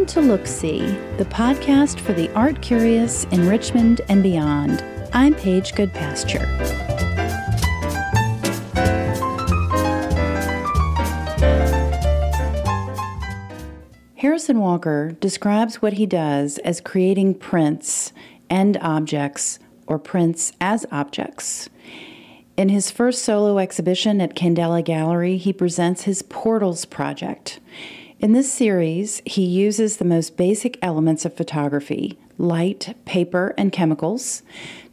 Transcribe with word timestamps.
Welcome 0.00 0.22
to 0.22 0.28
Look 0.30 0.46
See, 0.46 0.80
the 1.18 1.26
podcast 1.26 2.00
for 2.00 2.14
the 2.14 2.32
art 2.32 2.62
curious 2.62 3.24
in 3.24 3.46
Richmond 3.46 4.00
and 4.08 4.22
beyond. 4.22 4.82
I'm 5.12 5.34
Paige 5.34 5.72
Goodpasture. 5.72 6.46
Harrison 14.16 14.60
Walker 14.60 15.18
describes 15.20 15.82
what 15.82 15.92
he 15.92 16.06
does 16.06 16.56
as 16.64 16.80
creating 16.80 17.34
prints 17.34 18.14
and 18.48 18.78
objects, 18.78 19.58
or 19.86 19.98
prints 19.98 20.54
as 20.62 20.86
objects. 20.90 21.68
In 22.56 22.70
his 22.70 22.90
first 22.90 23.22
solo 23.22 23.58
exhibition 23.58 24.22
at 24.22 24.34
Candela 24.34 24.82
Gallery, 24.82 25.36
he 25.36 25.52
presents 25.52 26.04
his 26.04 26.22
Portals 26.22 26.86
project. 26.86 27.60
In 28.20 28.32
this 28.32 28.52
series, 28.52 29.22
he 29.24 29.46
uses 29.46 29.96
the 29.96 30.04
most 30.04 30.36
basic 30.36 30.78
elements 30.82 31.24
of 31.24 31.32
photography 31.32 32.18
light, 32.36 32.94
paper, 33.06 33.54
and 33.56 33.72
chemicals 33.72 34.42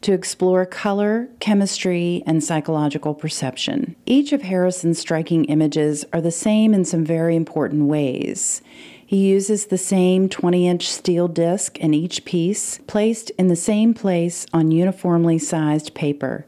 to 0.02 0.12
explore 0.12 0.64
color, 0.66 1.28
chemistry, 1.38 2.22
and 2.26 2.44
psychological 2.44 3.14
perception. 3.14 3.96
Each 4.06 4.32
of 4.32 4.42
Harrison's 4.42 4.98
striking 4.98 5.44
images 5.46 6.06
are 6.12 6.20
the 6.22 6.30
same 6.30 6.72
in 6.72 6.84
some 6.86 7.04
very 7.04 7.36
important 7.36 7.84
ways. 7.84 8.60
He 9.08 9.28
uses 9.28 9.66
the 9.66 9.78
same 9.78 10.28
20 10.28 10.68
inch 10.68 10.86
steel 10.86 11.28
disc 11.28 11.78
in 11.78 11.94
each 11.94 12.26
piece, 12.26 12.76
placed 12.86 13.30
in 13.30 13.48
the 13.48 13.56
same 13.56 13.94
place 13.94 14.44
on 14.52 14.70
uniformly 14.70 15.38
sized 15.38 15.94
paper 15.94 16.44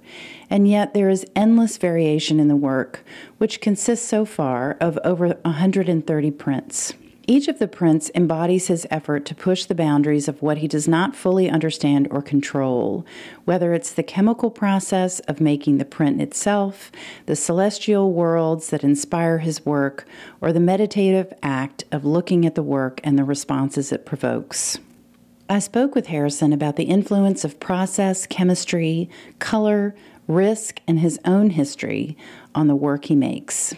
and 0.51 0.69
yet 0.69 0.93
there 0.93 1.09
is 1.09 1.25
endless 1.37 1.79
variation 1.79 2.41
in 2.41 2.49
the 2.49 2.57
work, 2.57 3.05
which 3.39 3.61
consists 3.61 4.07
so 4.07 4.25
far 4.25 4.77
of 4.81 4.99
over 5.05 5.29
130 5.29 6.31
prints. 6.33 6.93
Each 7.31 7.47
of 7.47 7.61
the 7.61 7.69
prints 7.69 8.11
embodies 8.13 8.67
his 8.67 8.89
effort 8.91 9.25
to 9.27 9.37
push 9.37 9.65
the 9.65 9.75
boundaries 9.77 10.27
of 10.27 10.43
what 10.43 10.59
he 10.59 10.67
does 10.67 10.89
not 10.89 11.15
fully 11.15 11.49
understand 11.49 12.09
or 12.11 12.23
control, 12.23 13.07
whether 13.45 13.73
it's 13.73 13.93
the 13.93 14.03
chemical 14.03 14.51
process 14.51 15.21
of 15.21 15.41
making 15.41 15.79
the 15.79 15.85
print 15.85 16.21
itself, 16.21 16.91
the 17.27 17.37
celestial 17.37 18.13
worlds 18.13 18.71
that 18.71 18.83
inspire 18.83 19.39
his 19.39 19.65
work, 19.65 20.09
or 20.41 20.53
the 20.53 20.59
meditative 20.59 21.33
act 21.41 21.85
of 21.93 22.05
looking 22.05 22.45
at 22.45 22.57
the 22.57 22.65
work 22.65 23.01
and 23.05 23.17
the 23.17 23.23
responses 23.23 23.93
it 23.93 24.05
provokes. 24.05 24.81
I 25.49 25.61
spoke 25.61 25.95
with 25.95 26.09
Harrison 26.09 26.53
about 26.53 26.75
the 26.75 26.83
influence 26.83 27.45
of 27.45 27.61
process, 27.61 28.27
chemistry, 28.27 29.09
color, 29.39 29.95
risk, 30.27 30.81
and 30.89 30.99
his 30.99 31.21
own 31.25 31.51
history 31.51 32.17
on 32.57 32.67
the 32.67 32.75
work 32.75 33.05
he 33.05 33.15
makes. 33.15 33.73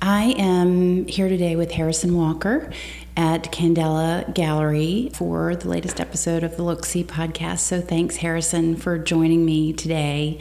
I 0.00 0.34
am 0.38 1.06
here 1.06 1.28
today 1.28 1.56
with 1.56 1.72
Harrison 1.72 2.16
Walker 2.16 2.72
at 3.16 3.50
Candela 3.50 4.32
Gallery 4.32 5.10
for 5.12 5.56
the 5.56 5.68
latest 5.68 6.00
episode 6.00 6.44
of 6.44 6.56
the 6.56 6.62
Look 6.62 6.84
See 6.84 7.02
podcast. 7.02 7.60
So 7.60 7.80
thanks, 7.80 8.16
Harrison, 8.16 8.76
for 8.76 8.96
joining 8.96 9.44
me 9.44 9.72
today 9.72 10.38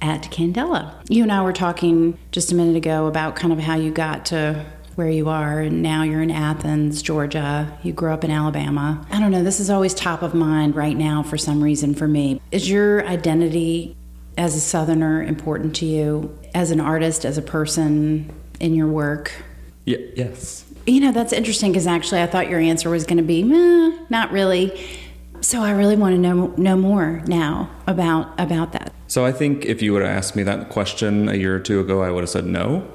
at 0.00 0.30
Candela. 0.30 0.94
You 1.08 1.24
and 1.24 1.32
I 1.32 1.42
were 1.42 1.52
talking 1.52 2.18
just 2.30 2.52
a 2.52 2.54
minute 2.54 2.76
ago 2.76 3.08
about 3.08 3.34
kind 3.34 3.52
of 3.52 3.58
how 3.58 3.74
you 3.74 3.90
got 3.90 4.26
to 4.26 4.64
where 4.94 5.10
you 5.10 5.28
are, 5.28 5.60
and 5.60 5.82
now 5.82 6.02
you're 6.04 6.22
in 6.22 6.30
Athens, 6.30 7.02
Georgia. 7.02 7.76
You 7.82 7.92
grew 7.92 8.12
up 8.12 8.22
in 8.22 8.30
Alabama. 8.30 9.04
I 9.10 9.18
don't 9.18 9.32
know, 9.32 9.42
this 9.42 9.58
is 9.58 9.70
always 9.70 9.92
top 9.92 10.22
of 10.22 10.34
mind 10.34 10.76
right 10.76 10.96
now 10.96 11.22
for 11.22 11.36
some 11.36 11.64
reason 11.64 11.94
for 11.94 12.06
me. 12.06 12.40
Is 12.52 12.70
your 12.70 13.04
identity 13.06 13.96
as 14.38 14.54
a 14.54 14.60
Southerner 14.60 15.22
important 15.22 15.74
to 15.76 15.86
you, 15.86 16.38
as 16.54 16.70
an 16.70 16.80
artist, 16.80 17.24
as 17.24 17.38
a 17.38 17.42
person 17.42 18.32
in 18.60 18.74
your 18.74 18.86
work? 18.86 19.32
Yeah, 19.84 19.98
yes. 20.14 20.64
You 20.86 21.00
know, 21.00 21.12
that's 21.12 21.32
interesting 21.32 21.72
because 21.72 21.86
actually 21.86 22.22
I 22.22 22.26
thought 22.26 22.48
your 22.48 22.60
answer 22.60 22.90
was 22.90 23.04
going 23.04 23.16
to 23.16 23.22
be, 23.22 23.42
Meh, 23.42 23.98
not 24.08 24.30
really. 24.30 24.80
So 25.40 25.62
I 25.62 25.70
really 25.70 25.96
want 25.96 26.14
to 26.14 26.18
know 26.20 26.48
know 26.56 26.76
more 26.76 27.22
now 27.26 27.70
about 27.86 28.38
about 28.38 28.72
that. 28.72 28.92
So 29.06 29.24
I 29.24 29.32
think 29.32 29.64
if 29.64 29.82
you 29.82 29.92
would 29.92 30.02
have 30.02 30.16
asked 30.16 30.36
me 30.36 30.42
that 30.44 30.68
question 30.68 31.28
a 31.28 31.34
year 31.34 31.56
or 31.56 31.60
two 31.60 31.80
ago, 31.80 32.02
I 32.02 32.10
would 32.10 32.22
have 32.22 32.30
said 32.30 32.46
no. 32.46 32.86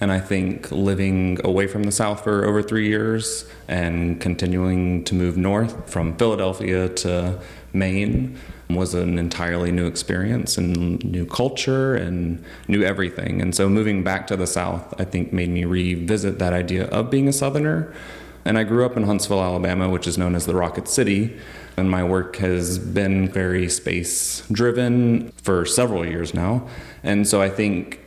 And 0.00 0.10
I 0.10 0.18
think 0.18 0.70
living 0.72 1.38
away 1.44 1.68
from 1.68 1.84
the 1.84 1.92
South 1.92 2.24
for 2.24 2.44
over 2.44 2.60
three 2.60 2.88
years 2.88 3.48
and 3.68 4.20
continuing 4.20 5.04
to 5.04 5.14
move 5.14 5.36
north 5.36 5.88
from 5.88 6.16
Philadelphia 6.16 6.88
to 6.88 7.40
Maine 7.72 8.36
was 8.70 8.94
an 8.94 9.18
entirely 9.18 9.70
new 9.70 9.86
experience 9.86 10.56
and 10.56 11.04
new 11.04 11.26
culture 11.26 11.94
and 11.94 12.42
new 12.68 12.82
everything. 12.82 13.42
And 13.42 13.54
so 13.54 13.68
moving 13.68 14.02
back 14.02 14.26
to 14.28 14.36
the 14.36 14.46
South, 14.46 14.94
I 14.98 15.04
think 15.04 15.32
made 15.32 15.50
me 15.50 15.64
revisit 15.64 16.38
that 16.38 16.52
idea 16.52 16.86
of 16.86 17.10
being 17.10 17.28
a 17.28 17.32
Southerner. 17.32 17.92
And 18.44 18.58
I 18.58 18.64
grew 18.64 18.84
up 18.84 18.96
in 18.96 19.04
Huntsville, 19.04 19.42
Alabama, 19.42 19.88
which 19.88 20.06
is 20.06 20.18
known 20.18 20.34
as 20.34 20.46
the 20.46 20.54
Rocket 20.54 20.88
City. 20.88 21.38
And 21.76 21.90
my 21.90 22.02
work 22.02 22.36
has 22.36 22.78
been 22.78 23.28
very 23.28 23.68
space 23.68 24.46
driven 24.50 25.30
for 25.42 25.64
several 25.64 26.04
years 26.04 26.34
now. 26.34 26.66
And 27.02 27.26
so 27.26 27.40
I 27.40 27.48
think 27.48 28.00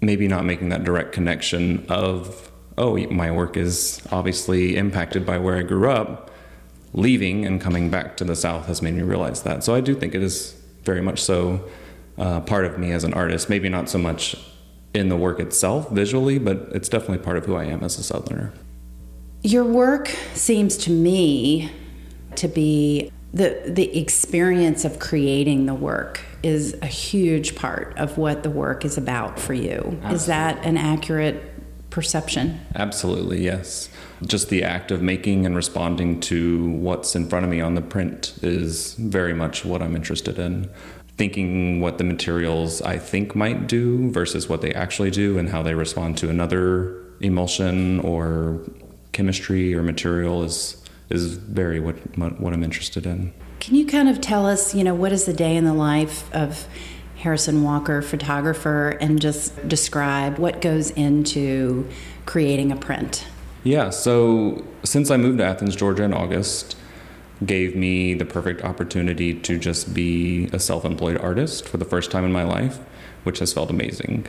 maybe 0.00 0.28
not 0.28 0.44
making 0.44 0.68
that 0.68 0.84
direct 0.84 1.12
connection 1.12 1.84
of, 1.88 2.52
oh, 2.78 2.96
my 3.08 3.30
work 3.30 3.56
is 3.56 4.00
obviously 4.12 4.76
impacted 4.76 5.26
by 5.26 5.38
where 5.38 5.56
I 5.56 5.62
grew 5.62 5.90
up, 5.90 6.30
leaving 6.94 7.44
and 7.44 7.60
coming 7.60 7.90
back 7.90 8.16
to 8.16 8.24
the 8.24 8.36
South 8.36 8.66
has 8.66 8.80
made 8.80 8.94
me 8.94 9.02
realize 9.02 9.42
that. 9.42 9.62
So 9.64 9.74
I 9.74 9.80
do 9.80 9.94
think 9.94 10.14
it 10.14 10.22
is 10.22 10.54
very 10.84 11.02
much 11.02 11.22
so 11.22 11.64
uh, 12.16 12.40
part 12.40 12.64
of 12.64 12.78
me 12.78 12.92
as 12.92 13.04
an 13.04 13.12
artist. 13.12 13.50
Maybe 13.50 13.68
not 13.68 13.88
so 13.90 13.98
much 13.98 14.36
in 14.94 15.08
the 15.08 15.16
work 15.16 15.40
itself 15.40 15.90
visually, 15.90 16.38
but 16.38 16.68
it's 16.72 16.88
definitely 16.88 17.18
part 17.18 17.36
of 17.36 17.44
who 17.44 17.56
I 17.56 17.64
am 17.64 17.82
as 17.82 17.98
a 17.98 18.02
Southerner. 18.02 18.52
Your 19.42 19.64
work 19.64 20.08
seems 20.34 20.76
to 20.78 20.90
me 20.90 21.70
to 22.36 22.48
be 22.48 23.10
the 23.34 23.60
the 23.66 23.98
experience 23.98 24.84
of 24.84 25.00
creating 25.00 25.66
the 25.66 25.74
work 25.74 26.20
is 26.44 26.76
a 26.82 26.86
huge 26.86 27.56
part 27.56 27.92
of 27.98 28.16
what 28.16 28.44
the 28.44 28.50
work 28.50 28.84
is 28.84 28.96
about 28.96 29.40
for 29.40 29.54
you. 29.54 29.72
Absolutely. 29.72 30.14
Is 30.14 30.26
that 30.26 30.64
an 30.64 30.76
accurate 30.76 31.53
perception? 31.94 32.60
Absolutely, 32.74 33.44
yes. 33.44 33.88
Just 34.26 34.48
the 34.48 34.64
act 34.64 34.90
of 34.90 35.00
making 35.00 35.46
and 35.46 35.54
responding 35.54 36.18
to 36.22 36.70
what's 36.70 37.14
in 37.14 37.28
front 37.28 37.44
of 37.44 37.50
me 37.50 37.60
on 37.60 37.76
the 37.76 37.80
print 37.80 38.36
is 38.42 38.94
very 38.94 39.32
much 39.32 39.64
what 39.64 39.80
I'm 39.80 39.94
interested 39.94 40.36
in. 40.36 40.68
Thinking 41.16 41.80
what 41.80 41.98
the 41.98 42.04
materials 42.04 42.82
I 42.82 42.98
think 42.98 43.36
might 43.36 43.68
do 43.68 44.10
versus 44.10 44.48
what 44.48 44.60
they 44.60 44.74
actually 44.74 45.12
do 45.12 45.38
and 45.38 45.48
how 45.48 45.62
they 45.62 45.74
respond 45.74 46.18
to 46.18 46.28
another 46.28 47.00
emulsion 47.20 48.00
or 48.00 48.60
chemistry 49.12 49.72
or 49.72 49.84
material 49.84 50.42
is 50.42 50.82
is 51.10 51.36
very 51.36 51.78
what 51.78 51.94
what 52.40 52.52
I'm 52.52 52.64
interested 52.64 53.06
in. 53.06 53.32
Can 53.60 53.76
you 53.76 53.86
kind 53.86 54.08
of 54.08 54.20
tell 54.20 54.46
us, 54.46 54.74
you 54.74 54.82
know, 54.82 54.96
what 54.96 55.12
is 55.12 55.26
the 55.26 55.32
day 55.32 55.54
in 55.54 55.64
the 55.64 55.74
life 55.74 56.28
of 56.34 56.66
Harrison 57.24 57.62
Walker, 57.62 58.02
photographer, 58.02 58.90
and 59.00 59.18
just 59.18 59.66
describe 59.66 60.38
what 60.38 60.60
goes 60.60 60.90
into 60.90 61.88
creating 62.26 62.70
a 62.70 62.76
print? 62.76 63.26
Yeah, 63.62 63.88
so 63.88 64.62
since 64.82 65.10
I 65.10 65.16
moved 65.16 65.38
to 65.38 65.44
Athens, 65.44 65.74
Georgia 65.74 66.02
in 66.02 66.12
August, 66.12 66.76
gave 67.46 67.74
me 67.74 68.12
the 68.12 68.26
perfect 68.26 68.62
opportunity 68.62 69.32
to 69.40 69.58
just 69.58 69.94
be 69.94 70.50
a 70.52 70.58
self 70.58 70.84
employed 70.84 71.16
artist 71.16 71.66
for 71.66 71.78
the 71.78 71.86
first 71.86 72.10
time 72.10 72.24
in 72.26 72.32
my 72.32 72.44
life, 72.44 72.78
which 73.22 73.38
has 73.38 73.54
felt 73.54 73.70
amazing 73.70 74.26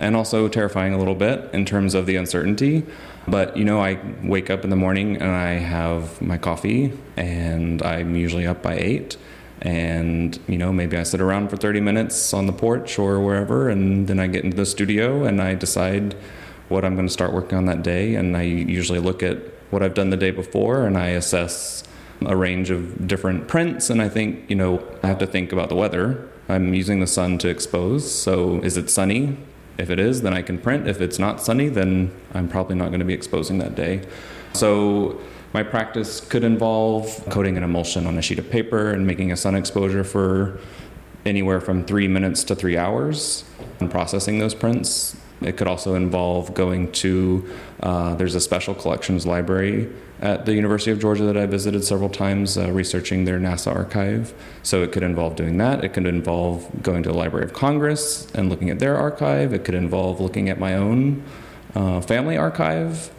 and 0.00 0.16
also 0.16 0.48
terrifying 0.48 0.94
a 0.94 0.98
little 0.98 1.14
bit 1.14 1.50
in 1.52 1.66
terms 1.66 1.94
of 1.94 2.06
the 2.06 2.16
uncertainty. 2.16 2.82
But 3.26 3.58
you 3.58 3.64
know, 3.64 3.80
I 3.80 3.98
wake 4.22 4.48
up 4.48 4.64
in 4.64 4.70
the 4.70 4.76
morning 4.76 5.16
and 5.16 5.30
I 5.30 5.54
have 5.54 6.22
my 6.22 6.38
coffee, 6.38 6.92
and 7.16 7.82
I'm 7.82 8.16
usually 8.16 8.46
up 8.46 8.62
by 8.62 8.76
eight. 8.78 9.18
And 9.62 10.38
you 10.46 10.58
know, 10.58 10.72
maybe 10.72 10.96
I 10.96 11.02
sit 11.02 11.20
around 11.20 11.48
for 11.48 11.56
30 11.56 11.80
minutes 11.80 12.32
on 12.32 12.46
the 12.46 12.52
porch 12.52 12.98
or 12.98 13.20
wherever, 13.20 13.68
and 13.68 14.06
then 14.06 14.20
I 14.20 14.26
get 14.26 14.44
into 14.44 14.56
the 14.56 14.66
studio 14.66 15.24
and 15.24 15.42
I 15.42 15.54
decide 15.54 16.14
what 16.68 16.84
I'm 16.84 16.94
going 16.94 17.06
to 17.06 17.12
start 17.12 17.32
working 17.32 17.58
on 17.58 17.66
that 17.66 17.82
day. 17.82 18.14
And 18.14 18.36
I 18.36 18.42
usually 18.42 18.98
look 18.98 19.22
at 19.22 19.38
what 19.70 19.82
I've 19.82 19.94
done 19.94 20.10
the 20.10 20.16
day 20.16 20.30
before 20.30 20.86
and 20.86 20.96
I 20.96 21.08
assess 21.08 21.84
a 22.26 22.36
range 22.36 22.70
of 22.70 23.06
different 23.06 23.48
prints. 23.48 23.90
And 23.90 24.02
I 24.02 24.08
think, 24.08 24.48
you 24.48 24.56
know, 24.56 24.82
I 25.02 25.06
have 25.06 25.18
to 25.18 25.26
think 25.26 25.52
about 25.52 25.68
the 25.68 25.76
weather. 25.76 26.28
I'm 26.48 26.74
using 26.74 27.00
the 27.00 27.06
sun 27.06 27.38
to 27.38 27.48
expose. 27.48 28.10
So 28.10 28.60
is 28.62 28.76
it 28.76 28.90
sunny? 28.90 29.36
If 29.78 29.90
it 29.90 30.00
is, 30.00 30.22
then 30.22 30.34
I 30.34 30.42
can 30.42 30.58
print. 30.58 30.88
If 30.88 31.00
it's 31.00 31.18
not 31.18 31.40
sunny, 31.40 31.68
then 31.68 32.12
I'm 32.34 32.48
probably 32.48 32.74
not 32.74 32.88
going 32.88 32.98
to 32.98 33.06
be 33.06 33.14
exposing 33.14 33.58
that 33.58 33.74
day. 33.76 34.02
So 34.52 35.20
my 35.52 35.62
practice 35.62 36.20
could 36.20 36.44
involve 36.44 37.24
coating 37.30 37.56
an 37.56 37.62
emulsion 37.62 38.06
on 38.06 38.18
a 38.18 38.22
sheet 38.22 38.38
of 38.38 38.50
paper 38.50 38.90
and 38.90 39.06
making 39.06 39.32
a 39.32 39.36
sun 39.36 39.54
exposure 39.54 40.04
for 40.04 40.58
anywhere 41.24 41.60
from 41.60 41.84
three 41.84 42.08
minutes 42.08 42.44
to 42.44 42.54
three 42.54 42.76
hours 42.76 43.44
and 43.80 43.90
processing 43.90 44.38
those 44.38 44.54
prints. 44.54 45.16
It 45.40 45.56
could 45.56 45.68
also 45.68 45.94
involve 45.94 46.52
going 46.54 46.90
to, 46.92 47.48
uh, 47.80 48.14
there's 48.16 48.34
a 48.34 48.40
special 48.40 48.74
collections 48.74 49.24
library 49.24 49.88
at 50.20 50.46
the 50.46 50.54
University 50.54 50.90
of 50.90 50.98
Georgia 50.98 51.22
that 51.24 51.36
I 51.36 51.46
visited 51.46 51.84
several 51.84 52.08
times, 52.08 52.58
uh, 52.58 52.72
researching 52.72 53.24
their 53.24 53.38
NASA 53.38 53.72
archive. 53.72 54.34
So 54.64 54.82
it 54.82 54.90
could 54.90 55.04
involve 55.04 55.36
doing 55.36 55.58
that. 55.58 55.84
It 55.84 55.92
could 55.92 56.06
involve 56.06 56.68
going 56.82 57.04
to 57.04 57.10
the 57.10 57.16
Library 57.16 57.44
of 57.44 57.52
Congress 57.52 58.26
and 58.34 58.50
looking 58.50 58.68
at 58.68 58.80
their 58.80 58.96
archive. 58.96 59.52
It 59.52 59.64
could 59.64 59.76
involve 59.76 60.20
looking 60.20 60.48
at 60.48 60.58
my 60.58 60.74
own 60.74 61.22
uh, 61.76 62.00
family 62.00 62.36
archive. 62.36 63.12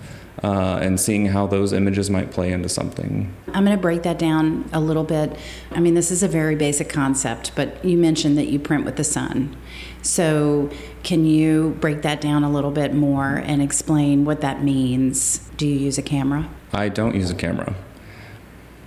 Uh, 0.43 0.79
and 0.81 0.99
seeing 0.99 1.27
how 1.27 1.47
those 1.47 1.73
images 1.73 2.09
might 2.09 2.31
play 2.31 2.51
into 2.51 2.69
something. 2.69 3.33
I'm 3.53 3.65
going 3.65 3.75
to 3.75 3.81
break 3.81 4.03
that 4.03 4.17
down 4.17 4.69
a 4.71 4.79
little 4.79 5.03
bit. 5.03 5.37
I 5.71 5.79
mean, 5.79 5.95
this 5.95 6.11
is 6.11 6.23
a 6.23 6.27
very 6.27 6.55
basic 6.55 6.89
concept, 6.89 7.51
but 7.55 7.83
you 7.83 7.97
mentioned 7.97 8.37
that 8.37 8.47
you 8.47 8.59
print 8.59 8.85
with 8.85 8.95
the 8.95 9.03
sun. 9.03 9.55
So, 10.01 10.69
can 11.03 11.25
you 11.25 11.77
break 11.81 12.03
that 12.03 12.21
down 12.21 12.43
a 12.43 12.49
little 12.49 12.71
bit 12.71 12.93
more 12.93 13.35
and 13.35 13.61
explain 13.61 14.23
what 14.23 14.41
that 14.41 14.63
means? 14.63 15.39
Do 15.57 15.67
you 15.67 15.75
use 15.75 15.97
a 15.97 16.01
camera? 16.01 16.49
I 16.71 16.87
don't 16.89 17.15
use 17.15 17.29
a 17.29 17.35
camera. 17.35 17.75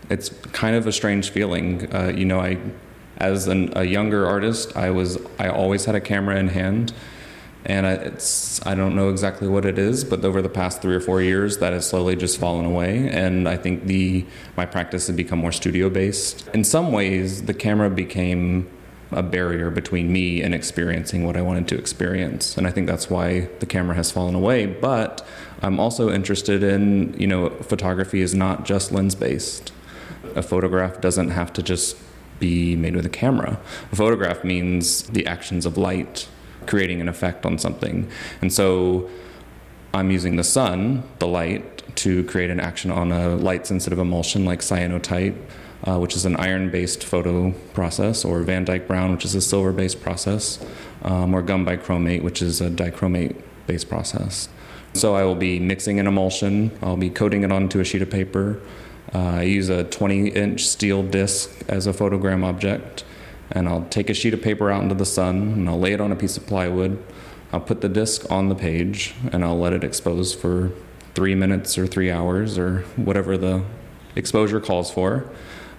It's 0.08 0.30
kind 0.52 0.74
of 0.74 0.86
a 0.86 0.92
strange 0.92 1.30
feeling. 1.30 1.94
Uh, 1.94 2.12
you 2.14 2.24
know, 2.24 2.40
I, 2.40 2.58
as 3.18 3.46
an, 3.46 3.72
a 3.76 3.84
younger 3.84 4.26
artist, 4.26 4.74
I 4.76 4.90
was 4.90 5.18
I 5.38 5.48
always 5.48 5.84
had 5.84 5.94
a 5.94 6.00
camera 6.00 6.36
in 6.36 6.48
hand 6.48 6.94
and 7.64 7.86
I, 7.86 7.92
it's 7.92 8.64
I 8.66 8.74
don't 8.74 8.96
know 8.96 9.08
exactly 9.08 9.48
what 9.48 9.64
it 9.64 9.78
is, 9.78 10.04
but 10.04 10.24
over 10.24 10.42
the 10.42 10.48
past 10.48 10.82
three 10.82 10.94
or 10.94 11.00
four 11.00 11.22
years, 11.22 11.58
that 11.58 11.72
has 11.72 11.88
slowly 11.88 12.16
just 12.16 12.38
fallen 12.38 12.64
away. 12.64 13.08
And 13.08 13.48
I 13.48 13.56
think 13.56 13.86
the 13.86 14.26
my 14.56 14.66
practice 14.66 15.06
has 15.06 15.16
become 15.16 15.38
more 15.38 15.52
studio 15.52 15.88
based. 15.88 16.48
In 16.48 16.64
some 16.64 16.92
ways, 16.92 17.42
the 17.42 17.54
camera 17.54 17.90
became 17.90 18.68
a 19.12 19.22
barrier 19.22 19.70
between 19.70 20.10
me 20.10 20.42
and 20.42 20.54
experiencing 20.54 21.26
what 21.26 21.36
I 21.36 21.42
wanted 21.42 21.68
to 21.68 21.78
experience, 21.78 22.56
and 22.56 22.66
I 22.66 22.70
think 22.70 22.86
that's 22.86 23.08
why 23.08 23.48
the 23.60 23.66
camera 23.66 23.94
has 23.94 24.10
fallen 24.10 24.34
away. 24.34 24.66
But 24.66 25.24
I'm 25.60 25.78
also 25.78 26.10
interested 26.10 26.62
in 26.62 27.14
you 27.18 27.28
know 27.28 27.50
photography 27.50 28.22
is 28.22 28.34
not 28.34 28.64
just 28.64 28.90
lens 28.90 29.14
based. 29.14 29.72
A 30.34 30.42
photograph 30.42 31.00
doesn't 31.00 31.30
have 31.30 31.52
to 31.52 31.62
just 31.62 31.96
be 32.40 32.74
made 32.74 32.96
with 32.96 33.06
a 33.06 33.10
camera. 33.10 33.60
A 33.92 33.96
photograph 33.96 34.42
means 34.42 35.04
the 35.04 35.26
actions 35.26 35.64
of 35.64 35.76
light 35.76 36.26
creating 36.66 37.00
an 37.00 37.08
effect 37.08 37.46
on 37.46 37.58
something. 37.58 38.08
And 38.40 38.52
so 38.52 39.10
I'm 39.94 40.10
using 40.10 40.36
the 40.36 40.44
sun, 40.44 41.02
the 41.18 41.26
light, 41.26 41.82
to 41.96 42.24
create 42.24 42.50
an 42.50 42.60
action 42.60 42.90
on 42.90 43.12
a 43.12 43.36
light 43.36 43.66
sensitive 43.66 43.98
emulsion 43.98 44.44
like 44.44 44.60
cyanotype, 44.60 45.36
uh, 45.84 45.98
which 45.98 46.16
is 46.16 46.24
an 46.24 46.36
iron 46.36 46.70
based 46.70 47.04
photo 47.04 47.50
process, 47.74 48.24
or 48.24 48.42
Van 48.42 48.64
Dyke 48.64 48.86
Brown, 48.86 49.12
which 49.12 49.24
is 49.24 49.34
a 49.34 49.40
silver 49.40 49.72
based 49.72 50.00
process, 50.00 50.64
um, 51.02 51.34
or 51.34 51.42
gum 51.42 51.66
bichromate, 51.66 52.22
which 52.22 52.40
is 52.40 52.60
a 52.60 52.70
dichromate 52.70 53.36
based 53.66 53.88
process. 53.88 54.48
So 54.94 55.14
I 55.14 55.24
will 55.24 55.34
be 55.34 55.58
mixing 55.58 55.98
an 55.98 56.06
emulsion, 56.06 56.70
I'll 56.82 56.96
be 56.96 57.10
coating 57.10 57.44
it 57.44 57.52
onto 57.52 57.80
a 57.80 57.84
sheet 57.84 58.02
of 58.02 58.10
paper. 58.10 58.60
Uh, 59.14 59.18
I 59.18 59.42
use 59.42 59.68
a 59.68 59.84
20 59.84 60.28
inch 60.28 60.64
steel 60.66 61.02
disc 61.02 61.50
as 61.68 61.86
a 61.86 61.92
photogram 61.92 62.44
object 62.44 63.04
and 63.52 63.68
I'll 63.68 63.84
take 63.84 64.10
a 64.10 64.14
sheet 64.14 64.34
of 64.34 64.42
paper 64.42 64.70
out 64.70 64.82
into 64.82 64.94
the 64.94 65.06
sun 65.06 65.52
and 65.52 65.68
I'll 65.68 65.78
lay 65.78 65.92
it 65.92 66.00
on 66.00 66.10
a 66.10 66.16
piece 66.16 66.36
of 66.36 66.46
plywood. 66.46 67.02
I'll 67.52 67.60
put 67.60 67.82
the 67.82 67.88
disc 67.88 68.30
on 68.30 68.48
the 68.48 68.54
page 68.54 69.14
and 69.30 69.44
I'll 69.44 69.58
let 69.58 69.72
it 69.74 69.84
expose 69.84 70.34
for 70.34 70.72
three 71.14 71.34
minutes 71.34 71.76
or 71.76 71.86
three 71.86 72.10
hours 72.10 72.58
or 72.58 72.80
whatever 72.96 73.36
the 73.36 73.62
exposure 74.16 74.60
calls 74.60 74.90
for. 74.90 75.28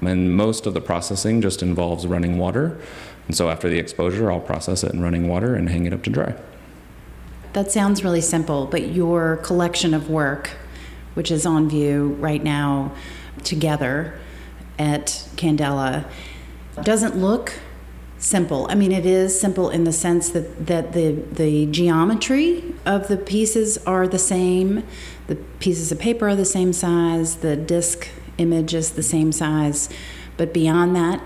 And 0.01 0.35
most 0.35 0.67
of 0.67 0.73
the 0.73 0.81
processing 0.81 1.41
just 1.41 1.63
involves 1.63 2.05
running 2.05 2.37
water. 2.37 2.79
And 3.27 3.35
so 3.35 3.49
after 3.49 3.69
the 3.69 3.79
exposure, 3.79 4.31
I'll 4.31 4.39
process 4.39 4.83
it 4.83 4.93
in 4.93 5.01
running 5.01 5.27
water 5.27 5.55
and 5.55 5.69
hang 5.69 5.85
it 5.85 5.93
up 5.93 6.03
to 6.03 6.09
dry. 6.09 6.35
That 7.53 7.71
sounds 7.71 8.03
really 8.03 8.21
simple, 8.21 8.65
but 8.65 8.89
your 8.89 9.37
collection 9.37 9.93
of 9.93 10.09
work, 10.09 10.51
which 11.13 11.31
is 11.31 11.45
on 11.45 11.69
view 11.69 12.17
right 12.19 12.43
now 12.43 12.91
together 13.43 14.19
at 14.77 15.07
Candela, 15.35 16.05
doesn't 16.81 17.15
look 17.15 17.53
simple. 18.23 18.65
I 18.69 18.75
mean, 18.75 18.93
it 18.93 19.05
is 19.05 19.37
simple 19.37 19.69
in 19.69 19.83
the 19.83 19.91
sense 19.91 20.29
that, 20.29 20.65
that 20.67 20.93
the, 20.93 21.11
the 21.11 21.65
geometry 21.65 22.63
of 22.85 23.09
the 23.09 23.17
pieces 23.17 23.77
are 23.85 24.07
the 24.07 24.19
same, 24.19 24.83
the 25.27 25.35
pieces 25.59 25.91
of 25.91 25.99
paper 25.99 26.29
are 26.29 26.35
the 26.35 26.45
same 26.45 26.71
size, 26.71 27.37
the 27.37 27.57
disc 27.57 28.07
image 28.37 28.73
is 28.73 28.91
the 28.91 29.03
same 29.03 29.33
size, 29.33 29.89
but 30.37 30.53
beyond 30.53 30.95
that, 30.95 31.21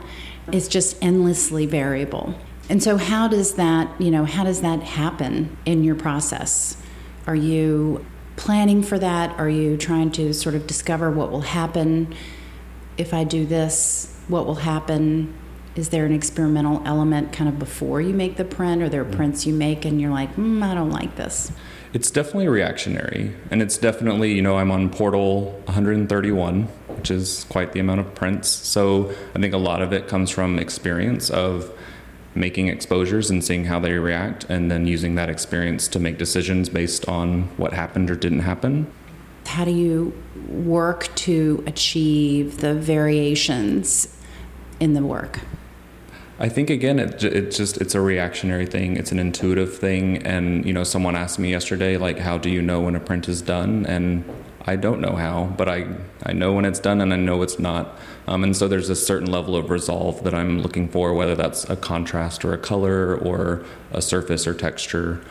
it's 0.51 0.67
just 0.67 0.97
endlessly 1.01 1.67
variable. 1.67 2.33
And 2.69 2.81
so, 2.81 2.97
how 2.97 3.27
does 3.27 3.53
that, 3.53 3.89
you 4.01 4.09
know, 4.09 4.25
how 4.25 4.43
does 4.43 4.61
that 4.61 4.81
happen 4.81 5.55
in 5.65 5.83
your 5.83 5.95
process? 5.95 6.77
Are 7.27 7.35
you 7.35 8.05
planning 8.37 8.81
for 8.81 8.97
that? 8.99 9.37
Are 9.39 9.49
you 9.49 9.77
trying 9.77 10.11
to 10.13 10.33
sort 10.33 10.55
of 10.55 10.67
discover 10.67 11.11
what 11.11 11.31
will 11.31 11.41
happen 11.41 12.13
if 12.97 13.13
I 13.13 13.23
do 13.23 13.45
this? 13.45 14.13
What 14.27 14.45
will 14.45 14.55
happen 14.55 15.33
is 15.77 15.89
there 15.89 16.05
an 16.05 16.11
experimental 16.11 16.81
element 16.85 17.31
kind 17.31 17.49
of 17.49 17.59
before 17.59 18.01
you 18.01 18.13
make 18.13 18.37
the 18.37 18.45
print? 18.45 18.81
Or 18.81 18.89
there 18.89 19.01
are 19.01 19.05
mm. 19.05 19.15
prints 19.15 19.45
you 19.45 19.53
make 19.53 19.85
and 19.85 19.99
you're 20.01 20.11
like 20.11 20.35
mm, 20.35 20.63
i 20.63 20.73
don't 20.73 20.91
like 20.91 21.15
this 21.15 21.51
it's 21.93 22.11
definitely 22.11 22.47
reactionary 22.47 23.33
and 23.49 23.61
it's 23.61 23.77
definitely 23.77 24.33
you 24.33 24.41
know 24.41 24.57
i'm 24.57 24.71
on 24.71 24.89
portal 24.89 25.51
131 25.65 26.63
which 26.97 27.11
is 27.11 27.45
quite 27.49 27.71
the 27.73 27.79
amount 27.79 27.99
of 27.99 28.15
prints. 28.15 28.49
So 28.49 29.13
i 29.35 29.39
think 29.39 29.53
a 29.53 29.57
lot 29.57 29.81
of 29.81 29.93
it 29.93 30.07
comes 30.07 30.29
from 30.29 30.59
experience 30.59 31.29
of 31.29 31.71
making 32.35 32.67
exposures 32.67 33.29
and 33.29 33.43
seeing 33.43 33.65
how 33.65 33.79
they 33.79 33.93
react 33.93 34.45
and 34.45 34.69
then 34.69 34.85
using 34.85 35.15
that 35.15 35.29
experience 35.29 35.87
to 35.87 35.99
make 35.99 36.17
decisions 36.17 36.69
based 36.69 37.07
on 37.07 37.43
what 37.57 37.73
happened 37.73 38.11
or 38.11 38.15
didn't 38.15 38.41
happen. 38.41 38.85
How 39.47 39.65
do 39.65 39.71
you 39.71 40.13
work 40.47 41.09
to 41.15 41.63
achieve 41.65 42.61
the 42.61 42.75
variations 42.75 44.15
in 44.79 44.93
the 44.93 45.01
work 45.01 45.39
I 46.39 46.49
think 46.49 46.69
again, 46.69 46.99
it 46.99 47.23
it 47.23 47.51
just 47.51 47.77
it's 47.77 47.95
a 47.95 48.01
reactionary 48.01 48.67
thing. 48.67 48.95
It's 48.95 49.11
an 49.11 49.17
intuitive 49.17 49.75
thing, 49.75 50.17
and 50.17 50.65
you 50.65 50.73
know, 50.73 50.83
someone 50.83 51.15
asked 51.15 51.39
me 51.39 51.49
yesterday, 51.49 51.97
like, 51.97 52.19
how 52.19 52.37
do 52.37 52.49
you 52.49 52.61
know 52.61 52.81
when 52.81 52.95
a 52.95 52.99
print 52.99 53.27
is 53.27 53.41
done? 53.41 53.85
And 53.87 54.23
I 54.67 54.75
don't 54.75 55.01
know 55.01 55.15
how, 55.15 55.45
but 55.57 55.67
I 55.67 55.87
I 56.23 56.33
know 56.33 56.53
when 56.53 56.65
it's 56.65 56.79
done, 56.79 57.01
and 57.01 57.11
I 57.11 57.15
know 57.15 57.41
it's 57.41 57.57
not. 57.57 57.97
Um, 58.27 58.43
and 58.43 58.55
so 58.55 58.67
there's 58.67 58.89
a 58.89 58.95
certain 58.95 59.31
level 59.31 59.55
of 59.55 59.71
resolve 59.71 60.23
that 60.25 60.35
I'm 60.35 60.61
looking 60.61 60.89
for, 60.89 61.13
whether 61.13 61.35
that's 61.35 61.67
a 61.69 61.75
contrast 61.75 62.45
or 62.45 62.53
a 62.53 62.57
color 62.57 63.15
or 63.17 63.65
a 63.91 64.01
surface 64.01 64.45
or 64.45 64.53
texture. 64.53 65.23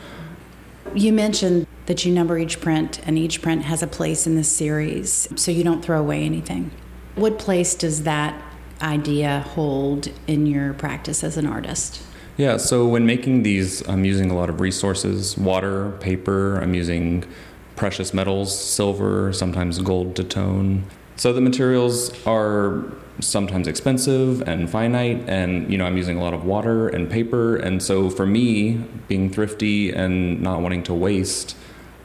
You 0.93 1.13
mentioned 1.13 1.67
that 1.85 2.03
you 2.03 2.13
number 2.13 2.37
each 2.37 2.59
print, 2.59 2.99
and 3.05 3.17
each 3.17 3.41
print 3.41 3.63
has 3.63 3.81
a 3.81 3.87
place 3.87 4.27
in 4.27 4.35
the 4.35 4.43
series, 4.43 5.29
so 5.35 5.51
you 5.51 5.63
don't 5.63 5.81
throw 5.81 5.99
away 5.99 6.23
anything. 6.23 6.71
What 7.15 7.39
place 7.39 7.75
does 7.75 8.03
that 8.03 8.41
idea 8.81 9.41
hold 9.41 10.09
in 10.27 10.45
your 10.45 10.73
practice 10.73 11.23
as 11.23 11.37
an 11.37 11.45
artist? 11.45 12.01
Yeah, 12.37 12.57
so 12.57 12.87
when 12.87 13.05
making 13.05 13.43
these, 13.43 13.87
I'm 13.87 14.05
using 14.05 14.29
a 14.29 14.35
lot 14.35 14.49
of 14.49 14.61
resources 14.61 15.37
water, 15.37 15.91
paper, 15.99 16.59
I'm 16.59 16.73
using 16.73 17.25
precious 17.75 18.13
metals, 18.13 18.57
silver, 18.57 19.33
sometimes 19.33 19.79
gold 19.79 20.15
to 20.17 20.23
tone. 20.23 20.85
So 21.15 21.33
the 21.33 21.41
materials 21.41 22.11
are 22.27 22.83
sometimes 23.19 23.67
expensive 23.67 24.47
and 24.47 24.69
finite 24.69 25.27
and 25.27 25.71
you 25.71 25.77
know 25.77 25.85
I'm 25.87 25.97
using 25.97 26.19
a 26.19 26.21
lot 26.21 26.35
of 26.35 26.45
water 26.45 26.87
and 26.87 27.09
paper 27.09 27.55
and 27.55 27.81
so 27.81 28.11
for 28.11 28.27
me 28.27 28.75
being 29.07 29.31
thrifty 29.31 29.91
and 29.91 30.39
not 30.39 30.61
wanting 30.61 30.83
to 30.83 30.93
waste 30.93 31.55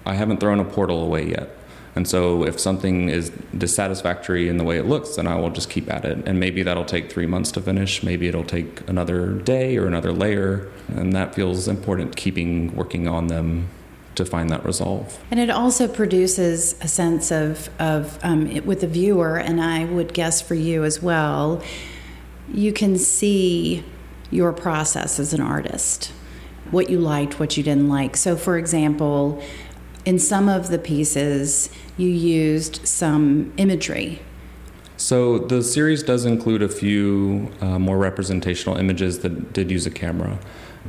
I 0.05 0.15
haven't 0.15 0.41
thrown 0.41 0.59
a 0.59 0.65
portal 0.65 1.03
away 1.03 1.29
yet. 1.29 1.57
And 1.95 2.09
so 2.09 2.45
if 2.45 2.59
something 2.59 3.09
is 3.11 3.31
dissatisfactory 3.57 4.49
in 4.49 4.57
the 4.57 4.65
way 4.65 4.79
it 4.79 4.87
looks, 4.87 5.17
then 5.17 5.27
I 5.27 5.37
will 5.37 5.51
just 5.51 5.69
keep 5.69 5.93
at 5.93 6.05
it. 6.05 6.27
And 6.27 6.41
maybe 6.41 6.63
that'll 6.63 6.87
take 6.87 7.13
three 7.13 7.27
months 7.27 7.53
to 7.53 7.61
finish. 7.61 8.03
Maybe 8.03 8.29
it'll 8.29 8.45
take 8.45 8.89
another 8.89 9.33
day 9.33 9.77
or 9.77 9.87
another 9.87 10.13
layer. 10.13 10.71
And 10.89 11.13
that 11.13 11.35
feels 11.35 11.69
important, 11.69 12.17
keeping 12.17 12.75
working 12.75 13.09
on 13.09 13.27
them 13.27 13.69
to 14.15 14.25
find 14.25 14.51
that 14.51 14.65
resolve. 14.65 15.19
And 15.31 15.41
it 15.41 15.51
also 15.51 15.89
produces 15.89 16.75
a 16.81 16.89
sense 16.89 17.31
of, 17.31 17.71
of 17.79 18.19
um, 18.23 18.47
it, 18.47 18.67
with 18.67 18.81
the 18.81 18.87
viewer, 18.87 19.39
and 19.39 19.61
I 19.61 19.85
would 19.85 20.13
guess 20.13 20.43
for 20.43 20.55
you 20.55 20.85
as 20.85 21.03
well, 21.03 21.63
you 22.53 22.73
can 22.73 22.99
see 22.99 23.85
your 24.31 24.53
process 24.53 25.19
as 25.19 25.33
an 25.33 25.41
artist, 25.41 26.13
what 26.71 26.91
you 26.91 26.99
liked, 26.99 27.39
what 27.39 27.57
you 27.57 27.63
didn't 27.63 27.89
like. 27.89 28.17
So, 28.17 28.37
for 28.37 28.59
example, 28.59 29.43
in 30.05 30.19
some 30.19 30.49
of 30.49 30.69
the 30.69 30.79
pieces, 30.79 31.71
you 31.97 32.09
used 32.09 32.87
some 32.87 33.53
imagery. 33.57 34.21
So 34.97 35.39
the 35.39 35.63
series 35.63 36.03
does 36.03 36.25
include 36.25 36.63
a 36.63 36.69
few 36.69 37.51
uh, 37.61 37.79
more 37.79 37.99
representational 37.99 38.77
images 38.77 39.19
that 39.21 39.53
did 39.53 39.71
use 39.71 39.85
a 39.85 39.91
camera. 39.91 40.39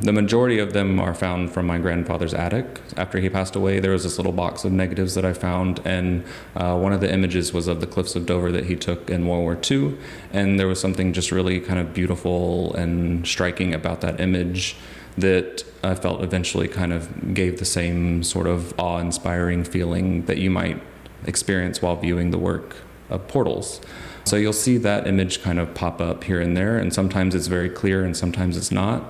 The 0.01 0.11
majority 0.11 0.57
of 0.59 0.73
them 0.73 0.99
are 0.99 1.13
found 1.13 1.51
from 1.51 1.67
my 1.67 1.77
grandfather's 1.77 2.33
attic. 2.33 2.81
After 2.97 3.19
he 3.19 3.29
passed 3.29 3.55
away, 3.55 3.79
there 3.79 3.91
was 3.91 4.03
this 4.03 4.17
little 4.17 4.31
box 4.31 4.65
of 4.65 4.71
negatives 4.71 5.13
that 5.13 5.23
I 5.23 5.33
found, 5.33 5.81
and 5.85 6.23
uh, 6.55 6.77
one 6.77 6.93
of 6.93 7.01
the 7.01 7.11
images 7.11 7.53
was 7.53 7.67
of 7.67 7.79
the 7.79 7.87
cliffs 7.87 8.15
of 8.15 8.25
Dover 8.25 8.51
that 8.51 8.65
he 8.65 8.75
took 8.75 9.09
in 9.09 9.27
World 9.27 9.43
War 9.43 9.57
II. 9.69 9.97
And 10.31 10.59
there 10.59 10.67
was 10.67 10.79
something 10.79 11.13
just 11.13 11.31
really 11.31 11.59
kind 11.59 11.79
of 11.79 11.93
beautiful 11.93 12.73
and 12.75 13.27
striking 13.27 13.73
about 13.73 14.01
that 14.01 14.19
image 14.19 14.75
that 15.17 15.63
I 15.83 15.93
felt 15.93 16.23
eventually 16.23 16.67
kind 16.67 16.91
of 16.91 17.33
gave 17.33 17.59
the 17.59 17.65
same 17.65 18.23
sort 18.23 18.47
of 18.47 18.73
awe 18.79 18.97
inspiring 18.97 19.63
feeling 19.63 20.25
that 20.25 20.37
you 20.37 20.49
might 20.49 20.81
experience 21.25 21.81
while 21.81 21.95
viewing 21.95 22.31
the 22.31 22.37
work 22.37 22.77
of 23.09 23.27
portals. 23.27 23.81
So 24.25 24.37
you'll 24.37 24.53
see 24.53 24.77
that 24.77 25.05
image 25.05 25.41
kind 25.41 25.59
of 25.59 25.73
pop 25.73 25.99
up 25.99 26.23
here 26.23 26.39
and 26.39 26.55
there, 26.55 26.77
and 26.77 26.93
sometimes 26.93 27.35
it's 27.35 27.47
very 27.47 27.69
clear 27.69 28.03
and 28.03 28.15
sometimes 28.15 28.55
it's 28.57 28.71
not. 28.71 29.03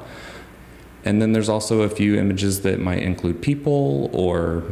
And 1.05 1.21
then 1.21 1.33
there's 1.33 1.49
also 1.49 1.81
a 1.81 1.89
few 1.89 2.15
images 2.17 2.61
that 2.61 2.79
might 2.79 3.03
include 3.03 3.41
people 3.41 4.09
or 4.13 4.63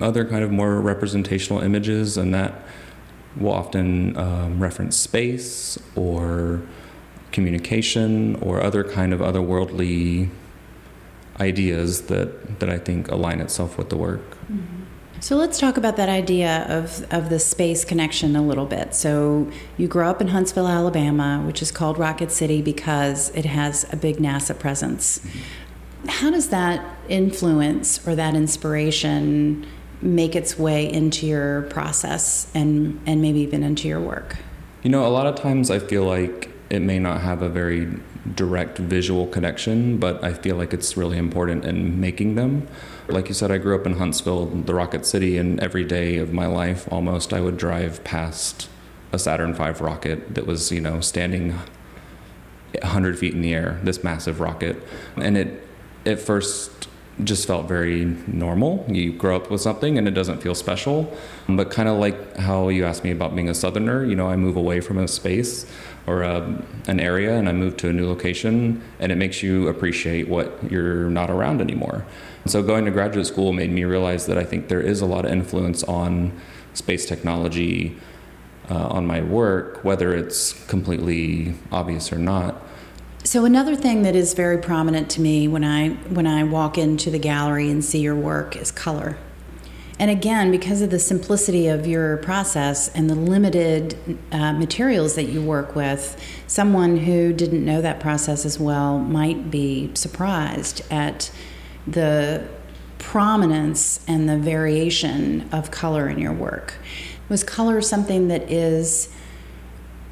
other 0.00 0.24
kind 0.24 0.44
of 0.44 0.50
more 0.50 0.80
representational 0.80 1.62
images, 1.62 2.16
and 2.16 2.32
that 2.34 2.62
will 3.36 3.52
often 3.52 4.16
um, 4.16 4.60
reference 4.60 4.96
space 4.96 5.78
or 5.94 6.62
communication 7.32 8.36
or 8.36 8.62
other 8.62 8.82
kind 8.84 9.12
of 9.12 9.20
otherworldly 9.20 10.28
ideas 11.38 12.02
that, 12.02 12.60
that 12.60 12.68
I 12.68 12.78
think 12.78 13.10
align 13.10 13.40
itself 13.40 13.78
with 13.78 13.88
the 13.88 13.96
work. 13.96 14.30
Mm-hmm. 14.46 14.84
So 15.20 15.36
let's 15.36 15.58
talk 15.58 15.76
about 15.76 15.96
that 15.96 16.08
idea 16.08 16.64
of, 16.68 17.06
of 17.12 17.28
the 17.28 17.38
space 17.38 17.84
connection 17.84 18.36
a 18.36 18.42
little 18.42 18.64
bit. 18.64 18.94
So 18.94 19.50
you 19.76 19.86
grew 19.86 20.06
up 20.06 20.22
in 20.22 20.28
Huntsville, 20.28 20.66
Alabama, 20.66 21.42
which 21.46 21.60
is 21.60 21.70
called 21.70 21.98
Rocket 21.98 22.32
City 22.32 22.62
because 22.62 23.28
it 23.34 23.44
has 23.44 23.84
a 23.92 23.96
big 23.96 24.16
NASA 24.16 24.58
presence. 24.58 25.18
Mm-hmm. 25.18 26.08
How 26.08 26.30
does 26.30 26.48
that 26.48 26.96
influence 27.10 28.06
or 28.08 28.14
that 28.14 28.34
inspiration 28.34 29.66
make 30.00 30.34
its 30.34 30.58
way 30.58 30.90
into 30.90 31.26
your 31.26 31.62
process 31.62 32.50
and, 32.54 32.98
and 33.04 33.20
maybe 33.20 33.40
even 33.40 33.62
into 33.62 33.86
your 33.86 34.00
work? 34.00 34.38
You 34.82 34.88
know, 34.88 35.06
a 35.06 35.08
lot 35.08 35.26
of 35.26 35.34
times 35.34 35.70
I 35.70 35.78
feel 35.78 36.04
like 36.04 36.49
it 36.70 36.80
may 36.80 37.00
not 37.00 37.20
have 37.20 37.42
a 37.42 37.48
very 37.48 37.88
direct 38.34 38.78
visual 38.78 39.26
connection, 39.26 39.98
but 39.98 40.22
I 40.22 40.32
feel 40.32 40.54
like 40.56 40.72
it's 40.72 40.96
really 40.96 41.18
important 41.18 41.64
in 41.64 42.00
making 42.00 42.36
them. 42.36 42.68
Like 43.08 43.26
you 43.28 43.34
said, 43.34 43.50
I 43.50 43.58
grew 43.58 43.74
up 43.74 43.86
in 43.86 43.94
Huntsville, 43.94 44.46
the 44.46 44.74
Rocket 44.74 45.04
City, 45.04 45.36
and 45.36 45.58
every 45.60 45.84
day 45.84 46.16
of 46.16 46.32
my 46.32 46.46
life 46.46 46.90
almost 46.92 47.32
I 47.32 47.40
would 47.40 47.56
drive 47.56 48.04
past 48.04 48.68
a 49.12 49.18
Saturn 49.18 49.52
V 49.52 49.70
rocket 49.82 50.36
that 50.36 50.46
was, 50.46 50.70
you 50.70 50.80
know, 50.80 51.00
standing 51.00 51.58
100 52.74 53.18
feet 53.18 53.34
in 53.34 53.42
the 53.42 53.52
air, 53.52 53.80
this 53.82 54.04
massive 54.04 54.38
rocket. 54.38 54.80
And 55.16 55.36
it, 55.36 55.66
at 56.06 56.20
first, 56.20 56.86
just 57.24 57.46
felt 57.46 57.68
very 57.68 58.04
normal. 58.26 58.84
You 58.88 59.12
grow 59.12 59.36
up 59.36 59.50
with 59.50 59.60
something 59.60 59.98
and 59.98 60.06
it 60.08 60.12
doesn't 60.12 60.40
feel 60.42 60.54
special. 60.54 61.12
But 61.48 61.70
kind 61.70 61.88
of 61.88 61.98
like 61.98 62.36
how 62.36 62.68
you 62.68 62.84
asked 62.84 63.04
me 63.04 63.10
about 63.10 63.34
being 63.34 63.48
a 63.48 63.54
southerner, 63.54 64.04
you 64.04 64.14
know, 64.14 64.28
I 64.28 64.36
move 64.36 64.56
away 64.56 64.80
from 64.80 64.98
a 64.98 65.08
space 65.08 65.66
or 66.06 66.22
a, 66.22 66.36
um, 66.36 66.66
an 66.86 67.00
area 67.00 67.36
and 67.36 67.48
I 67.48 67.52
move 67.52 67.76
to 67.78 67.88
a 67.88 67.92
new 67.92 68.06
location 68.06 68.82
and 68.98 69.12
it 69.12 69.16
makes 69.16 69.42
you 69.42 69.68
appreciate 69.68 70.28
what 70.28 70.70
you're 70.70 71.10
not 71.10 71.30
around 71.30 71.60
anymore. 71.60 72.04
So 72.46 72.62
going 72.62 72.84
to 72.86 72.90
graduate 72.90 73.26
school 73.26 73.52
made 73.52 73.70
me 73.70 73.84
realize 73.84 74.26
that 74.26 74.38
I 74.38 74.44
think 74.44 74.68
there 74.68 74.80
is 74.80 75.00
a 75.00 75.06
lot 75.06 75.24
of 75.24 75.32
influence 75.32 75.82
on 75.84 76.32
space 76.74 77.04
technology 77.04 77.96
uh, 78.70 78.86
on 78.88 79.06
my 79.06 79.20
work, 79.20 79.84
whether 79.84 80.14
it's 80.14 80.52
completely 80.66 81.54
obvious 81.70 82.12
or 82.12 82.18
not. 82.18 82.62
So 83.22 83.44
another 83.44 83.76
thing 83.76 84.02
that 84.02 84.16
is 84.16 84.32
very 84.32 84.58
prominent 84.58 85.10
to 85.10 85.20
me 85.20 85.46
when 85.46 85.62
I 85.62 85.90
when 85.90 86.26
I 86.26 86.42
walk 86.42 86.78
into 86.78 87.10
the 87.10 87.18
gallery 87.18 87.70
and 87.70 87.84
see 87.84 88.00
your 88.00 88.16
work 88.16 88.56
is 88.56 88.72
color. 88.72 89.18
And 89.98 90.10
again, 90.10 90.50
because 90.50 90.80
of 90.80 90.88
the 90.88 90.98
simplicity 90.98 91.68
of 91.68 91.86
your 91.86 92.16
process 92.16 92.88
and 92.88 93.10
the 93.10 93.14
limited 93.14 94.18
uh, 94.32 94.54
materials 94.54 95.14
that 95.16 95.24
you 95.24 95.42
work 95.42 95.76
with, 95.76 96.18
someone 96.46 96.96
who 96.96 97.34
didn't 97.34 97.62
know 97.62 97.82
that 97.82 98.00
process 98.00 98.46
as 98.46 98.58
well 98.58 98.98
might 98.98 99.50
be 99.50 99.90
surprised 99.94 100.80
at 100.90 101.30
the 101.86 102.48
prominence 102.96 104.02
and 104.08 104.26
the 104.26 104.38
variation 104.38 105.46
of 105.52 105.70
color 105.70 106.08
in 106.08 106.18
your 106.18 106.32
work. 106.32 106.76
Was 107.28 107.44
color 107.44 107.82
something 107.82 108.28
that 108.28 108.50
is 108.50 109.14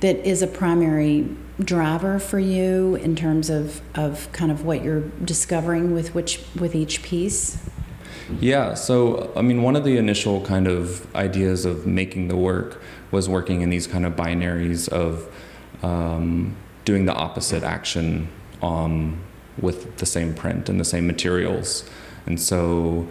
that 0.00 0.16
is 0.16 0.42
a 0.42 0.46
primary 0.46 1.34
driver 1.60 2.18
for 2.18 2.38
you 2.38 2.94
in 2.96 3.16
terms 3.16 3.50
of, 3.50 3.80
of 3.94 4.30
kind 4.32 4.50
of 4.50 4.64
what 4.64 4.84
you're 4.84 5.08
discovering 5.24 5.92
with 5.92 6.14
which 6.14 6.40
with 6.58 6.74
each 6.74 7.02
piece? 7.02 7.58
Yeah, 8.40 8.74
so 8.74 9.32
I 9.36 9.42
mean, 9.42 9.62
one 9.62 9.74
of 9.74 9.84
the 9.84 9.96
initial 9.96 10.42
kind 10.42 10.66
of 10.66 11.12
ideas 11.14 11.64
of 11.64 11.86
making 11.86 12.28
the 12.28 12.36
work 12.36 12.82
was 13.10 13.28
working 13.28 13.62
in 13.62 13.70
these 13.70 13.86
kind 13.86 14.04
of 14.04 14.14
binaries 14.14 14.88
of 14.88 15.32
um, 15.82 16.54
doing 16.84 17.06
the 17.06 17.14
opposite 17.14 17.62
action 17.62 18.28
um, 18.62 19.18
with 19.60 19.96
the 19.96 20.06
same 20.06 20.34
print 20.34 20.68
and 20.68 20.78
the 20.78 20.84
same 20.84 21.06
materials. 21.06 21.88
And 22.26 22.40
so 22.40 23.08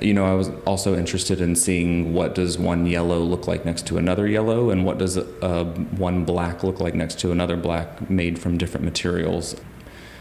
you 0.00 0.14
know, 0.14 0.24
I 0.24 0.34
was 0.34 0.50
also 0.66 0.96
interested 0.96 1.40
in 1.40 1.54
seeing 1.54 2.14
what 2.14 2.34
does 2.34 2.56
one 2.56 2.86
yellow 2.86 3.20
look 3.20 3.46
like 3.46 3.64
next 3.64 3.86
to 3.88 3.98
another 3.98 4.26
yellow, 4.26 4.70
and 4.70 4.86
what 4.86 4.98
does 4.98 5.18
uh, 5.18 5.64
one 5.96 6.24
black 6.24 6.62
look 6.62 6.80
like 6.80 6.94
next 6.94 7.18
to 7.20 7.32
another 7.32 7.56
black 7.56 8.08
made 8.08 8.38
from 8.38 8.56
different 8.56 8.84
materials. 8.84 9.54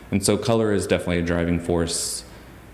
And 0.10 0.26
so, 0.26 0.38
color 0.38 0.74
is 0.74 0.88
definitely 0.88 1.20
a 1.20 1.26
driving 1.26 1.60
force. 1.60 2.26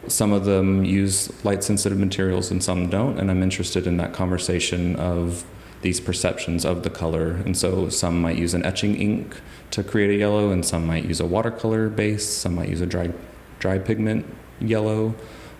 Some 0.07 0.31
of 0.31 0.45
them 0.45 0.85
use 0.85 1.31
light 1.45 1.63
sensitive 1.63 1.99
materials 1.99 2.49
and 2.49 2.63
some 2.63 2.89
don't, 2.89 3.19
and 3.19 3.29
I'm 3.29 3.43
interested 3.43 3.85
in 3.85 3.97
that 3.97 4.13
conversation 4.13 4.95
of 4.95 5.45
these 5.81 5.99
perceptions 5.99 6.65
of 6.65 6.81
the 6.81 6.89
color. 6.89 7.33
And 7.45 7.55
so, 7.55 7.89
some 7.89 8.21
might 8.21 8.37
use 8.37 8.55
an 8.55 8.65
etching 8.65 8.95
ink 8.95 9.39
to 9.69 9.83
create 9.83 10.09
a 10.09 10.15
yellow, 10.15 10.49
and 10.49 10.65
some 10.65 10.87
might 10.87 11.05
use 11.05 11.19
a 11.19 11.27
watercolor 11.27 11.89
base, 11.89 12.27
some 12.27 12.55
might 12.55 12.69
use 12.69 12.81
a 12.81 12.87
dry, 12.87 13.11
dry 13.59 13.77
pigment 13.77 14.25
yellow 14.59 15.13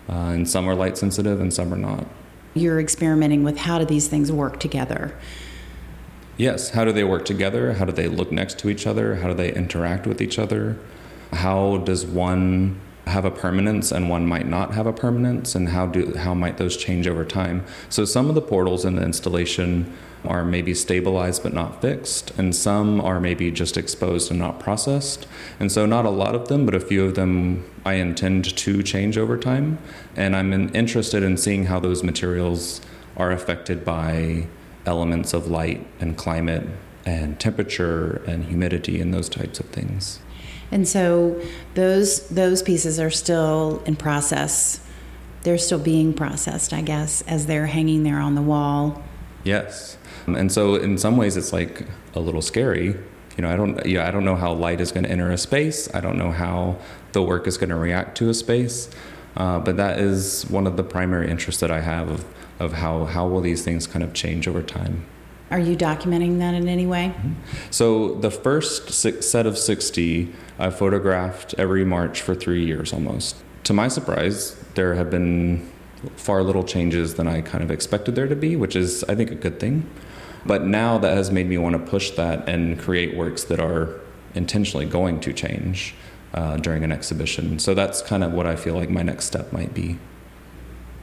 uh, 0.08 0.12
and 0.12 0.48
some 0.48 0.68
are 0.68 0.74
light 0.74 0.96
sensitive 0.96 1.40
and 1.40 1.52
some 1.52 1.72
are 1.72 1.78
not. 1.78 2.06
You're 2.54 2.80
experimenting 2.80 3.44
with 3.44 3.58
how 3.58 3.78
do 3.78 3.84
these 3.84 4.08
things 4.08 4.32
work 4.32 4.58
together? 4.58 5.14
Yes, 6.36 6.70
how 6.70 6.84
do 6.84 6.92
they 6.92 7.04
work 7.04 7.24
together? 7.24 7.74
How 7.74 7.84
do 7.84 7.92
they 7.92 8.08
look 8.08 8.30
next 8.32 8.58
to 8.60 8.70
each 8.70 8.86
other? 8.86 9.16
How 9.16 9.28
do 9.28 9.34
they 9.34 9.52
interact 9.52 10.06
with 10.06 10.22
each 10.22 10.38
other? 10.38 10.78
How 11.32 11.78
does 11.78 12.06
one 12.06 12.80
have 13.08 13.24
a 13.24 13.30
permanence 13.30 13.92
and 13.92 14.08
one 14.08 14.26
might 14.26 14.46
not 14.46 14.74
have 14.74 14.86
a 14.86 14.92
permanence 14.92 15.54
and 15.54 15.70
how 15.70 15.86
do 15.86 16.14
how 16.14 16.34
might 16.34 16.58
those 16.58 16.76
change 16.76 17.06
over 17.06 17.24
time? 17.24 17.64
So 17.88 18.04
some 18.04 18.28
of 18.28 18.34
the 18.34 18.42
portals 18.42 18.84
in 18.84 18.96
the 18.96 19.02
installation 19.02 19.96
are 20.24 20.44
maybe 20.44 20.74
stabilized 20.74 21.42
but 21.42 21.52
not 21.52 21.80
fixed, 21.80 22.36
and 22.38 22.54
some 22.54 23.00
are 23.00 23.20
maybe 23.20 23.50
just 23.50 23.76
exposed 23.76 24.30
and 24.30 24.38
not 24.38 24.58
processed. 24.58 25.26
And 25.60 25.70
so, 25.70 25.86
not 25.86 26.04
a 26.04 26.10
lot 26.10 26.34
of 26.34 26.48
them, 26.48 26.64
but 26.66 26.74
a 26.74 26.80
few 26.80 27.04
of 27.04 27.14
them 27.14 27.64
I 27.84 27.94
intend 27.94 28.56
to 28.56 28.82
change 28.82 29.16
over 29.16 29.36
time. 29.36 29.78
And 30.16 30.34
I'm 30.34 30.52
interested 30.74 31.22
in 31.22 31.36
seeing 31.36 31.66
how 31.66 31.80
those 31.80 32.02
materials 32.02 32.80
are 33.16 33.30
affected 33.30 33.84
by 33.84 34.46
elements 34.86 35.32
of 35.32 35.48
light 35.48 35.86
and 36.00 36.16
climate 36.16 36.66
and 37.04 37.38
temperature 37.38 38.22
and 38.26 38.44
humidity 38.44 39.00
and 39.00 39.14
those 39.14 39.28
types 39.28 39.60
of 39.60 39.66
things. 39.66 40.20
And 40.70 40.86
so 40.86 41.40
those 41.74 42.28
those 42.28 42.62
pieces 42.62 43.00
are 43.00 43.10
still 43.10 43.82
in 43.86 43.96
process. 43.96 44.80
They're 45.42 45.58
still 45.58 45.78
being 45.78 46.12
processed, 46.12 46.72
I 46.72 46.82
guess, 46.82 47.22
as 47.22 47.46
they're 47.46 47.66
hanging 47.66 48.02
there 48.02 48.18
on 48.18 48.34
the 48.34 48.42
wall. 48.42 49.02
Yes. 49.44 49.96
And 50.26 50.52
so 50.52 50.74
in 50.74 50.98
some 50.98 51.16
ways 51.16 51.36
it's 51.36 51.52
like 51.52 51.86
a 52.14 52.20
little 52.20 52.42
scary. 52.42 52.96
You 53.36 53.42
know, 53.42 53.50
I 53.50 53.56
don't 53.56 53.86
yeah, 53.86 54.06
I 54.06 54.10
don't 54.10 54.24
know 54.24 54.36
how 54.36 54.52
light 54.52 54.80
is 54.80 54.92
going 54.92 55.04
to 55.04 55.10
enter 55.10 55.30
a 55.30 55.38
space. 55.38 55.88
I 55.94 56.00
don't 56.00 56.18
know 56.18 56.32
how 56.32 56.78
the 57.12 57.22
work 57.22 57.46
is 57.46 57.56
going 57.56 57.70
to 57.70 57.76
react 57.76 58.18
to 58.18 58.28
a 58.28 58.34
space. 58.34 58.90
Uh, 59.36 59.60
but 59.60 59.76
that 59.76 59.98
is 60.00 60.44
one 60.50 60.66
of 60.66 60.76
the 60.76 60.82
primary 60.82 61.30
interests 61.30 61.60
that 61.60 61.70
I 61.70 61.80
have 61.80 62.10
of, 62.10 62.24
of 62.58 62.72
how, 62.74 63.04
how 63.04 63.26
will 63.28 63.40
these 63.40 63.62
things 63.62 63.86
kind 63.86 64.02
of 64.02 64.12
change 64.12 64.48
over 64.48 64.62
time. 64.62 65.06
Are 65.50 65.58
you 65.58 65.76
documenting 65.76 66.38
that 66.38 66.54
in 66.54 66.68
any 66.68 66.86
way? 66.86 67.14
Mm-hmm. 67.16 67.32
So 67.70 68.14
the 68.14 68.30
first 68.30 68.90
set 68.90 69.46
of 69.46 69.56
60 69.56 70.32
I 70.58 70.70
photographed 70.70 71.54
every 71.56 71.84
March 71.84 72.20
for 72.20 72.34
three 72.34 72.64
years 72.64 72.92
almost. 72.92 73.36
To 73.64 73.72
my 73.72 73.88
surprise, 73.88 74.56
there 74.74 74.94
have 74.94 75.10
been 75.10 75.70
far 76.16 76.42
little 76.42 76.64
changes 76.64 77.14
than 77.14 77.28
I 77.28 77.40
kind 77.40 77.62
of 77.62 77.70
expected 77.70 78.14
there 78.14 78.26
to 78.26 78.36
be, 78.36 78.56
which 78.56 78.76
is, 78.76 79.04
I 79.04 79.14
think, 79.14 79.30
a 79.30 79.34
good 79.34 79.60
thing. 79.60 79.88
But 80.44 80.64
now 80.64 80.98
that 80.98 81.16
has 81.16 81.30
made 81.30 81.46
me 81.48 81.58
want 81.58 81.74
to 81.74 81.90
push 81.90 82.10
that 82.12 82.48
and 82.48 82.78
create 82.78 83.16
works 83.16 83.44
that 83.44 83.60
are 83.60 84.00
intentionally 84.34 84.86
going 84.86 85.20
to 85.20 85.32
change 85.32 85.94
uh, 86.34 86.56
during 86.56 86.84
an 86.84 86.92
exhibition. 86.92 87.58
So 87.58 87.74
that's 87.74 88.02
kind 88.02 88.22
of 88.22 88.32
what 88.32 88.46
I 88.46 88.56
feel 88.56 88.74
like 88.74 88.90
my 88.90 89.02
next 89.02 89.26
step 89.26 89.52
might 89.52 89.74
be. 89.74 89.98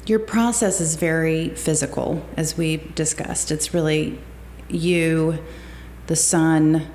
Your 0.05 0.19
process 0.19 0.79
is 0.79 0.95
very 0.95 1.49
physical, 1.49 2.23
as 2.37 2.57
we 2.57 2.77
discussed. 2.77 3.51
It's 3.51 3.73
really 3.73 4.19
you, 4.69 5.39
the 6.07 6.15
sun, 6.15 6.88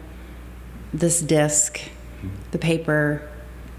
this 0.93 1.21
disc, 1.21 1.81
the 2.51 2.59
paper, 2.59 3.29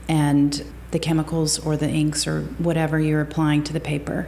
and 0.08 0.66
the 0.92 1.00
chemicals 1.00 1.60
or 1.60 1.78
the 1.78 1.90
inks 1.90 2.28
or 2.28 2.42
whatever 2.58 3.00
you're 3.00 3.22
applying 3.22 3.64
to 3.64 3.74
the 3.74 3.80
paper. 3.80 4.28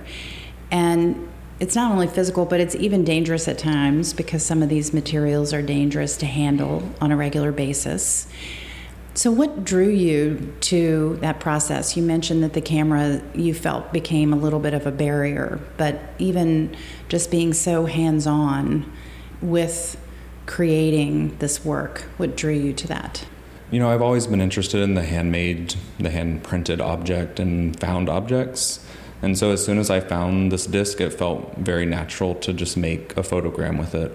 And 0.72 1.29
it's 1.60 1.75
not 1.75 1.91
only 1.91 2.08
physical, 2.08 2.46
but 2.46 2.60
it's 2.60 2.75
even 2.75 3.03
dangerous 3.03 3.48
at 3.48 3.58
times 3.58 4.13
because 4.13 4.43
some 4.43 4.63
of 4.63 4.70
these 4.70 4.93
materials 4.93 5.53
are 5.53 5.62
dangerous 5.62 6.17
to 6.17 6.25
handle 6.25 6.89
on 7.00 7.12
a 7.12 7.15
regular 7.15 7.51
basis. 7.51 8.27
So, 9.15 9.32
what 9.32 9.63
drew 9.63 9.89
you 9.89 10.55
to 10.62 11.17
that 11.22 11.39
process? 11.39 11.96
You 11.96 12.01
mentioned 12.01 12.43
that 12.43 12.53
the 12.53 12.62
camera 12.62 13.22
you 13.36 13.53
felt 13.53 13.93
became 13.93 14.34
a 14.34 14.36
little 14.36 14.60
bit 14.60 14.74
of 14.74 14.88
a 14.88 14.91
barrier, 14.91 15.60
but 15.77 16.01
even 16.17 16.75
just 17.10 17.29
being 17.29 17.53
so 17.53 17.86
hands 17.86 18.25
on 18.25 18.91
with 19.43 20.00
creating 20.45 21.38
this 21.38 21.63
work, 21.63 22.05
what 22.17 22.35
drew 22.35 22.53
you 22.53 22.73
to 22.73 22.88
that? 22.88 23.25
You 23.71 23.79
know, 23.79 23.89
I've 23.89 24.01
always 24.01 24.27
been 24.27 24.41
interested 24.41 24.81
in 24.81 24.93
the 24.93 25.03
handmade, 25.03 25.75
the 26.00 26.09
hand 26.09 26.43
printed 26.43 26.79
object 26.79 27.39
and 27.39 27.79
found 27.79 28.09
objects. 28.09 28.85
And 29.21 29.38
so 29.38 29.51
as 29.51 29.65
soon 29.65 29.77
as 29.77 29.89
I 29.89 30.00
found 30.00 30.51
this 30.51 30.65
disc, 30.65 31.00
it 31.01 31.12
felt 31.12 31.55
very 31.57 31.85
natural 31.85 32.35
to 32.35 32.53
just 32.53 32.77
make 32.77 33.17
a 33.17 33.21
photogram 33.21 33.79
with 33.79 33.95
it. 33.95 34.12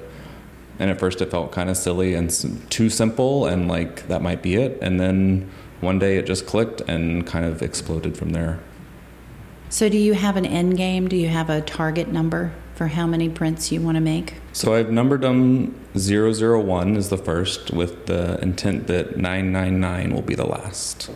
And 0.79 0.91
at 0.91 1.01
first 1.01 1.21
it 1.21 1.31
felt 1.31 1.51
kind 1.51 1.71
of 1.71 1.77
silly 1.77 2.15
and 2.15 2.31
too 2.71 2.89
simple 2.89 3.47
and 3.47 3.69
like 3.69 4.07
that 4.09 4.23
might 4.23 4.43
be 4.43 4.55
it. 4.55 4.79
And 4.81 5.01
then 5.01 5.51
one 5.81 5.99
day 5.99 6.19
it 6.19 6.27
just 6.27 6.47
clicked 6.47 6.83
and 6.83 7.27
kind 7.27 7.45
of 7.45 7.63
exploded 7.63 8.17
from 8.17 8.31
there. 8.31 8.61
So, 9.71 9.91
do 9.91 9.99
you 9.99 10.15
have 10.15 10.37
an 10.37 10.47
end 10.47 10.79
game? 10.79 11.09
Do 11.09 11.17
you 11.17 11.29
have 11.29 11.51
a 11.51 11.61
target 11.61 12.09
number 12.09 12.53
for 12.79 12.87
how 12.87 13.09
many 13.09 13.29
prints 13.29 13.73
you 13.73 13.81
want 13.83 13.97
to 13.97 14.01
make? 14.01 14.35
So, 14.53 14.73
I've 14.73 14.93
numbered 14.93 15.21
them 15.21 15.75
001 15.95 16.97
is 16.97 17.09
the 17.09 17.17
first, 17.17 17.73
with 17.73 18.07
the 18.07 18.41
intent 18.41 18.87
that 18.87 19.17
999 19.17 20.15
will 20.15 20.23
be 20.23 20.37
the 20.37 20.47
last. 20.47 21.11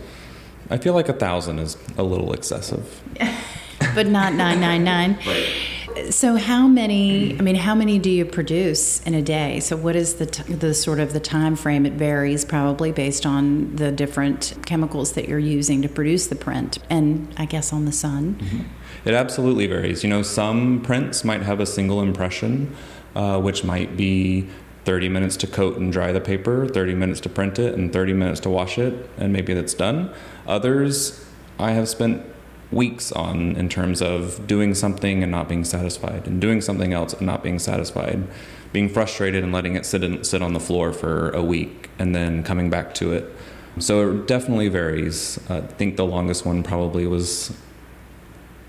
I 0.69 0.77
feel 0.77 0.93
like 0.93 1.07
a 1.07 1.13
thousand 1.13 1.59
is 1.59 1.77
a 1.97 2.03
little 2.03 2.33
excessive. 2.33 3.01
but 3.95 4.07
not 4.07 4.33
999. 4.33 5.17
right. 5.25 5.72
So 6.09 6.35
how 6.35 6.67
many? 6.67 7.37
I 7.37 7.41
mean, 7.41 7.55
how 7.55 7.75
many 7.75 7.99
do 7.99 8.09
you 8.09 8.25
produce 8.25 9.01
in 9.01 9.13
a 9.13 9.21
day? 9.21 9.59
So 9.59 9.75
what 9.75 9.95
is 9.95 10.15
the 10.15 10.25
t- 10.25 10.53
the 10.53 10.73
sort 10.73 10.99
of 10.99 11.13
the 11.13 11.19
time 11.19 11.55
frame? 11.55 11.85
It 11.85 11.93
varies 11.93 12.45
probably 12.45 12.91
based 12.91 13.25
on 13.25 13.75
the 13.75 13.91
different 13.91 14.53
chemicals 14.65 15.13
that 15.13 15.27
you're 15.27 15.39
using 15.39 15.81
to 15.81 15.89
produce 15.89 16.27
the 16.27 16.35
print, 16.35 16.79
and 16.89 17.33
I 17.37 17.45
guess 17.45 17.73
on 17.73 17.85
the 17.85 17.91
sun. 17.91 18.35
Mm-hmm. 18.35 19.07
It 19.09 19.13
absolutely 19.13 19.67
varies. 19.67 20.03
You 20.03 20.09
know, 20.09 20.21
some 20.21 20.81
prints 20.81 21.23
might 21.23 21.41
have 21.41 21.59
a 21.59 21.65
single 21.65 22.01
impression, 22.01 22.75
uh, 23.15 23.39
which 23.39 23.63
might 23.63 23.97
be 23.97 24.47
30 24.85 25.09
minutes 25.09 25.37
to 25.37 25.47
coat 25.47 25.77
and 25.77 25.91
dry 25.91 26.11
the 26.11 26.21
paper, 26.21 26.67
30 26.67 26.95
minutes 26.95 27.19
to 27.21 27.29
print 27.29 27.59
it, 27.59 27.73
and 27.75 27.93
30 27.93 28.13
minutes 28.13 28.39
to 28.41 28.49
wash 28.49 28.77
it, 28.77 29.09
and 29.17 29.31
maybe 29.31 29.53
that's 29.53 29.73
done. 29.73 30.13
Others, 30.47 31.25
I 31.59 31.71
have 31.71 31.87
spent 31.87 32.25
weeks 32.73 33.11
on 33.11 33.55
in 33.55 33.69
terms 33.69 34.01
of 34.01 34.45
doing 34.47 34.73
something 34.73 35.23
and 35.23 35.31
not 35.31 35.47
being 35.47 35.63
satisfied, 35.63 36.27
and 36.27 36.41
doing 36.41 36.61
something 36.61 36.93
else 36.93 37.13
and 37.13 37.25
not 37.25 37.43
being 37.43 37.59
satisfied, 37.59 38.23
being 38.71 38.89
frustrated 38.89 39.43
and 39.43 39.53
letting 39.53 39.75
it 39.75 39.85
sit 39.85 40.03
in, 40.03 40.23
sit 40.23 40.41
on 40.41 40.53
the 40.53 40.59
floor 40.59 40.93
for 40.93 41.29
a 41.31 41.41
week, 41.41 41.89
and 41.99 42.15
then 42.15 42.43
coming 42.43 42.69
back 42.69 42.93
to 42.95 43.13
it. 43.13 43.33
So 43.79 44.11
it 44.11 44.27
definitely 44.27 44.69
varies. 44.69 45.39
I 45.49 45.61
think 45.61 45.97
the 45.97 46.05
longest 46.05 46.45
one 46.45 46.63
probably 46.63 47.07
was 47.07 47.55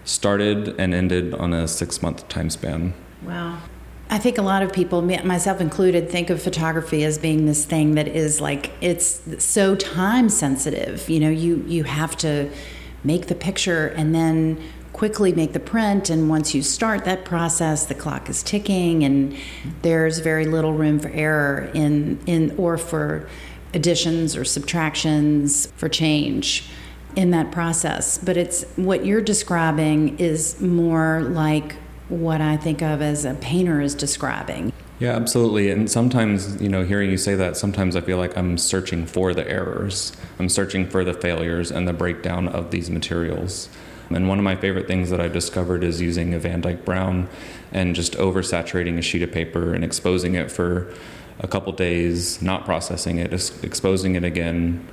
started 0.04 0.74
and 0.78 0.94
ended 0.94 1.34
on 1.34 1.52
a 1.52 1.66
six 1.66 2.02
month 2.02 2.28
time 2.28 2.50
span. 2.50 2.94
Wow. 3.22 3.58
I 4.10 4.18
think 4.18 4.36
a 4.38 4.42
lot 4.42 4.62
of 4.62 4.72
people, 4.72 5.00
myself 5.02 5.60
included, 5.60 6.10
think 6.10 6.30
of 6.30 6.40
photography 6.40 7.04
as 7.04 7.18
being 7.18 7.46
this 7.46 7.64
thing 7.64 7.94
that 7.94 8.06
is 8.06 8.40
like 8.40 8.70
it's 8.80 9.22
so 9.42 9.74
time 9.74 10.28
sensitive. 10.28 11.08
You 11.08 11.20
know, 11.20 11.30
you 11.30 11.64
you 11.66 11.84
have 11.84 12.16
to 12.18 12.50
make 13.04 13.26
the 13.26 13.34
picture 13.34 13.88
and 13.88 14.14
then 14.14 14.60
quickly 14.92 15.32
make 15.32 15.52
the 15.52 15.60
print. 15.60 16.08
And 16.08 16.28
once 16.28 16.54
you 16.54 16.62
start 16.62 17.04
that 17.04 17.24
process 17.24 17.86
the 17.86 17.94
clock 17.94 18.28
is 18.28 18.42
ticking 18.42 19.04
and 19.04 19.36
there's 19.82 20.20
very 20.20 20.46
little 20.46 20.72
room 20.72 20.98
for 20.98 21.08
error 21.08 21.70
in 21.74 22.18
in 22.26 22.54
or 22.56 22.78
for 22.78 23.28
additions 23.74 24.36
or 24.36 24.44
subtractions 24.44 25.66
for 25.76 25.88
change 25.88 26.68
in 27.16 27.30
that 27.32 27.50
process. 27.52 28.18
But 28.18 28.36
it's 28.36 28.64
what 28.76 29.04
you're 29.04 29.20
describing 29.20 30.18
is 30.18 30.60
more 30.60 31.22
like 31.22 31.76
what 32.08 32.40
I 32.40 32.56
think 32.56 32.82
of 32.82 33.02
as 33.02 33.24
a 33.24 33.34
painter 33.34 33.80
is 33.80 33.94
describing 33.94 34.72
yeah, 34.98 35.12
absolutely. 35.12 35.70
And 35.70 35.90
sometimes, 35.90 36.60
you 36.62 36.68
know, 36.68 36.84
hearing 36.84 37.10
you 37.10 37.16
say 37.16 37.34
that, 37.34 37.56
sometimes 37.56 37.96
I 37.96 38.00
feel 38.00 38.18
like 38.18 38.36
I'm 38.36 38.56
searching 38.58 39.06
for 39.06 39.34
the 39.34 39.48
errors. 39.48 40.12
I'm 40.38 40.48
searching 40.48 40.88
for 40.88 41.04
the 41.04 41.14
failures 41.14 41.70
and 41.70 41.88
the 41.88 41.92
breakdown 41.92 42.48
of 42.48 42.70
these 42.70 42.90
materials. 42.90 43.68
And 44.10 44.28
one 44.28 44.38
of 44.38 44.44
my 44.44 44.54
favorite 44.54 44.86
things 44.86 45.10
that 45.10 45.20
I've 45.20 45.32
discovered 45.32 45.82
is 45.82 46.00
using 46.00 46.34
a 46.34 46.38
Van 46.38 46.60
Dyke 46.60 46.84
Brown 46.84 47.28
and 47.72 47.96
just 47.96 48.12
oversaturating 48.14 48.98
a 48.98 49.02
sheet 49.02 49.22
of 49.22 49.32
paper 49.32 49.74
and 49.74 49.82
exposing 49.82 50.34
it 50.34 50.50
for 50.50 50.92
a 51.40 51.48
couple 51.48 51.72
days, 51.72 52.40
not 52.40 52.64
processing 52.64 53.18
it, 53.18 53.32
exposing 53.32 54.14
it 54.14 54.22
again, 54.22 54.86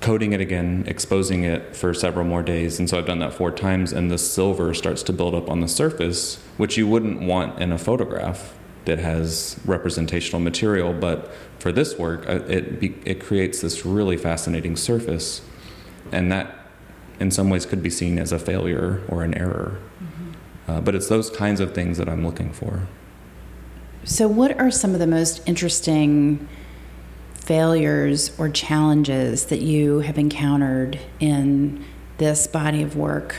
coating 0.00 0.32
it 0.32 0.40
again, 0.40 0.84
exposing 0.86 1.44
it 1.44 1.74
for 1.74 1.94
several 1.94 2.26
more 2.26 2.42
days. 2.42 2.78
And 2.78 2.90
so 2.90 2.98
I've 2.98 3.06
done 3.06 3.20
that 3.20 3.32
four 3.32 3.50
times, 3.50 3.92
and 3.92 4.10
the 4.10 4.18
silver 4.18 4.74
starts 4.74 5.02
to 5.04 5.12
build 5.12 5.34
up 5.34 5.48
on 5.48 5.60
the 5.60 5.68
surface, 5.68 6.36
which 6.58 6.76
you 6.76 6.86
wouldn't 6.86 7.22
want 7.22 7.62
in 7.62 7.72
a 7.72 7.78
photograph 7.78 8.57
that 8.88 8.98
has 8.98 9.58
representational 9.64 10.40
material, 10.40 10.92
but 10.92 11.32
for 11.58 11.70
this 11.70 11.96
work, 11.96 12.28
uh, 12.28 12.40
it 12.48 12.82
it 13.04 13.20
creates 13.20 13.60
this 13.60 13.86
really 13.86 14.16
fascinating 14.16 14.76
surface, 14.76 15.42
and 16.10 16.32
that, 16.32 16.54
in 17.20 17.30
some 17.30 17.50
ways, 17.50 17.64
could 17.64 17.82
be 17.82 17.90
seen 17.90 18.18
as 18.18 18.32
a 18.32 18.38
failure 18.38 19.02
or 19.08 19.22
an 19.22 19.34
error. 19.34 19.78
Mm-hmm. 20.02 20.70
Uh, 20.70 20.80
but 20.80 20.94
it's 20.94 21.08
those 21.08 21.30
kinds 21.30 21.60
of 21.60 21.74
things 21.74 21.98
that 21.98 22.08
I'm 22.08 22.26
looking 22.26 22.52
for. 22.52 22.88
So, 24.04 24.26
what 24.26 24.58
are 24.58 24.70
some 24.70 24.94
of 24.94 25.00
the 25.00 25.06
most 25.06 25.42
interesting 25.46 26.48
failures 27.34 28.30
or 28.38 28.48
challenges 28.48 29.46
that 29.46 29.60
you 29.60 30.00
have 30.00 30.18
encountered 30.18 30.98
in 31.20 31.84
this 32.16 32.46
body 32.46 32.82
of 32.82 32.96
work? 32.96 33.36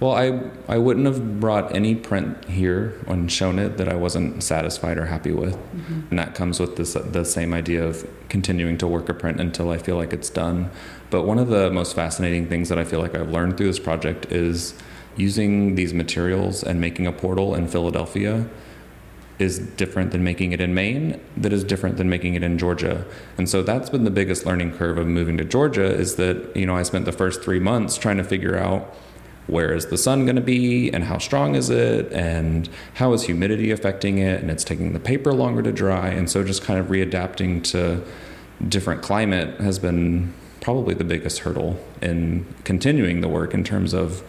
Well, 0.00 0.12
I 0.12 0.50
I 0.68 0.78
wouldn't 0.78 1.06
have 1.06 1.40
brought 1.40 1.74
any 1.74 1.94
print 1.94 2.44
here 2.46 2.94
and 3.06 3.30
shown 3.30 3.58
it 3.58 3.76
that 3.76 3.88
I 3.88 3.94
wasn't 3.94 4.42
satisfied 4.42 4.98
or 4.98 5.06
happy 5.06 5.32
with, 5.32 5.54
mm-hmm. 5.54 6.00
and 6.10 6.18
that 6.18 6.34
comes 6.34 6.58
with 6.58 6.76
this 6.76 6.94
the 6.94 7.24
same 7.24 7.54
idea 7.54 7.84
of 7.84 8.08
continuing 8.28 8.76
to 8.78 8.88
work 8.88 9.08
a 9.08 9.14
print 9.14 9.40
until 9.40 9.70
I 9.70 9.78
feel 9.78 9.96
like 9.96 10.12
it's 10.12 10.30
done. 10.30 10.70
But 11.10 11.22
one 11.22 11.38
of 11.38 11.48
the 11.48 11.70
most 11.70 11.94
fascinating 11.94 12.48
things 12.48 12.68
that 12.68 12.78
I 12.78 12.84
feel 12.84 13.00
like 13.00 13.14
I've 13.14 13.30
learned 13.30 13.56
through 13.56 13.68
this 13.68 13.78
project 13.78 14.32
is 14.32 14.74
using 15.16 15.76
these 15.76 15.94
materials 15.94 16.64
and 16.64 16.80
making 16.80 17.06
a 17.06 17.12
portal 17.12 17.54
in 17.54 17.68
Philadelphia 17.68 18.48
is 19.38 19.58
different 19.58 20.12
than 20.12 20.22
making 20.22 20.52
it 20.52 20.60
in 20.60 20.74
Maine, 20.74 21.20
that 21.36 21.52
is 21.52 21.64
different 21.64 21.96
than 21.96 22.08
making 22.08 22.34
it 22.34 22.42
in 22.42 22.56
Georgia. 22.56 23.04
And 23.36 23.48
so 23.48 23.62
that's 23.62 23.90
been 23.90 24.04
the 24.04 24.10
biggest 24.10 24.46
learning 24.46 24.76
curve 24.76 24.96
of 24.96 25.06
moving 25.06 25.36
to 25.38 25.44
Georgia 25.44 25.84
is 25.84 26.16
that, 26.16 26.56
you 26.56 26.66
know, 26.66 26.76
I 26.76 26.84
spent 26.84 27.04
the 27.04 27.12
first 27.12 27.42
three 27.42 27.58
months 27.58 27.98
trying 27.98 28.16
to 28.18 28.24
figure 28.24 28.56
out 28.56 28.94
where 29.46 29.74
is 29.74 29.86
the 29.86 29.98
sun 29.98 30.24
going 30.24 30.36
to 30.36 30.42
be 30.42 30.90
and 30.92 31.04
how 31.04 31.18
strong 31.18 31.54
is 31.54 31.68
it 31.70 32.10
and 32.12 32.68
how 32.94 33.12
is 33.12 33.24
humidity 33.24 33.70
affecting 33.70 34.18
it 34.18 34.40
and 34.40 34.50
it's 34.50 34.64
taking 34.64 34.92
the 34.92 35.00
paper 35.00 35.32
longer 35.32 35.62
to 35.62 35.72
dry 35.72 36.08
and 36.08 36.30
so 36.30 36.42
just 36.42 36.62
kind 36.62 36.78
of 36.78 36.86
readapting 36.86 37.62
to 37.62 38.02
different 38.68 39.02
climate 39.02 39.60
has 39.60 39.78
been 39.78 40.32
probably 40.60 40.94
the 40.94 41.04
biggest 41.04 41.40
hurdle 41.40 41.78
in 42.00 42.46
continuing 42.64 43.20
the 43.20 43.28
work 43.28 43.52
in 43.52 43.62
terms 43.62 43.92
of 43.92 44.22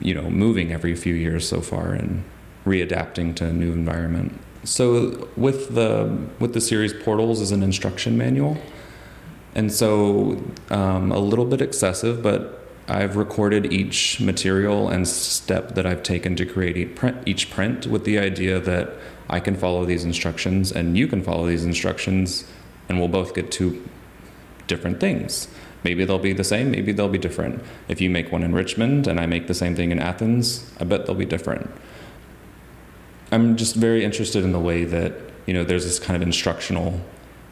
you 0.00 0.14
know 0.14 0.30
moving 0.30 0.72
every 0.72 0.94
few 0.94 1.14
years 1.14 1.46
so 1.48 1.60
far 1.60 1.92
and 1.92 2.22
readapting 2.64 3.34
to 3.36 3.46
a 3.46 3.52
new 3.52 3.72
environment. 3.72 4.38
So 4.64 5.28
with 5.36 5.74
the 5.74 6.28
with 6.38 6.54
the 6.54 6.60
series 6.60 6.92
portals 6.92 7.40
is 7.40 7.50
an 7.50 7.62
instruction 7.62 8.16
manual. 8.16 8.58
And 9.54 9.72
so 9.72 10.40
um, 10.70 11.10
a 11.10 11.18
little 11.18 11.44
bit 11.44 11.60
excessive 11.60 12.22
but 12.22 12.59
I've 12.90 13.14
recorded 13.16 13.72
each 13.72 14.20
material 14.20 14.88
and 14.88 15.06
step 15.06 15.76
that 15.76 15.86
I've 15.86 16.02
taken 16.02 16.34
to 16.34 16.44
create 16.44 16.76
each 17.24 17.50
print, 17.50 17.86
with 17.86 18.04
the 18.04 18.18
idea 18.18 18.58
that 18.58 18.90
I 19.28 19.38
can 19.38 19.54
follow 19.54 19.84
these 19.84 20.04
instructions 20.04 20.72
and 20.72 20.98
you 20.98 21.06
can 21.06 21.22
follow 21.22 21.46
these 21.46 21.64
instructions 21.64 22.44
and 22.88 22.98
we'll 22.98 23.06
both 23.06 23.32
get 23.32 23.52
two 23.52 23.88
different 24.66 24.98
things. 24.98 25.46
Maybe 25.84 26.04
they'll 26.04 26.18
be 26.18 26.32
the 26.32 26.42
same, 26.42 26.72
maybe 26.72 26.90
they'll 26.90 27.08
be 27.08 27.16
different. 27.16 27.62
If 27.86 28.00
you 28.00 28.10
make 28.10 28.32
one 28.32 28.42
in 28.42 28.52
Richmond 28.52 29.06
and 29.06 29.20
I 29.20 29.26
make 29.26 29.46
the 29.46 29.54
same 29.54 29.76
thing 29.76 29.92
in 29.92 30.00
Athens, 30.00 30.68
I 30.80 30.84
bet 30.84 31.06
they'll 31.06 31.14
be 31.14 31.24
different. 31.24 31.70
I'm 33.30 33.56
just 33.56 33.76
very 33.76 34.04
interested 34.04 34.42
in 34.42 34.50
the 34.50 34.58
way 34.58 34.82
that, 34.82 35.12
you 35.46 35.54
know, 35.54 35.62
there's 35.62 35.84
this 35.84 36.00
kind 36.00 36.16
of 36.16 36.22
instructional 36.26 37.00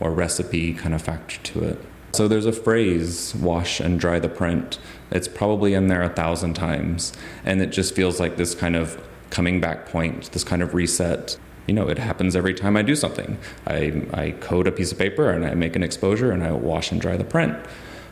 or 0.00 0.10
recipe 0.10 0.74
kind 0.74 0.96
of 0.96 1.00
factor 1.00 1.38
to 1.52 1.62
it. 1.62 1.78
So 2.12 2.26
there's 2.26 2.46
a 2.46 2.52
phrase, 2.52 3.34
wash 3.34 3.80
and 3.80 4.00
dry 4.00 4.18
the 4.18 4.28
print. 4.28 4.78
It's 5.10 5.28
probably 5.28 5.74
in 5.74 5.88
there 5.88 6.02
a 6.02 6.08
thousand 6.08 6.54
times. 6.54 7.12
And 7.44 7.60
it 7.60 7.70
just 7.70 7.94
feels 7.94 8.18
like 8.18 8.36
this 8.36 8.54
kind 8.54 8.76
of 8.76 9.02
coming 9.30 9.60
back 9.60 9.86
point, 9.86 10.32
this 10.32 10.44
kind 10.44 10.62
of 10.62 10.74
reset. 10.74 11.38
You 11.66 11.74
know, 11.74 11.88
it 11.88 11.98
happens 11.98 12.34
every 12.34 12.54
time 12.54 12.76
I 12.76 12.82
do 12.82 12.96
something. 12.96 13.38
I, 13.66 14.02
I 14.14 14.30
code 14.40 14.66
a 14.66 14.72
piece 14.72 14.90
of 14.90 14.98
paper 14.98 15.30
and 15.30 15.44
I 15.44 15.54
make 15.54 15.76
an 15.76 15.82
exposure 15.82 16.32
and 16.32 16.42
I 16.42 16.52
wash 16.52 16.90
and 16.90 17.00
dry 17.00 17.16
the 17.16 17.24
print. 17.24 17.56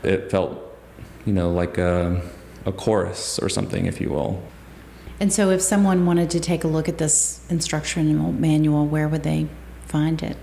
It 0.03 0.29
felt, 0.29 0.77
you 1.25 1.33
know, 1.33 1.51
like 1.51 1.79
a, 1.79 2.21
a 2.65 2.71
chorus 2.71 3.39
or 3.39 3.49
something, 3.49 3.87
if 3.87 3.99
you 3.99 4.09
will. 4.09 4.43
And 5.19 5.33
so, 5.33 5.49
if 5.49 5.61
someone 5.63 6.05
wanted 6.05 6.29
to 6.29 6.39
take 6.39 6.63
a 6.63 6.67
look 6.67 6.87
at 6.87 6.99
this 6.99 7.43
instructional 7.49 8.31
manual, 8.31 8.85
where 8.85 9.07
would 9.07 9.23
they 9.23 9.47
find 9.87 10.21
it? 10.21 10.37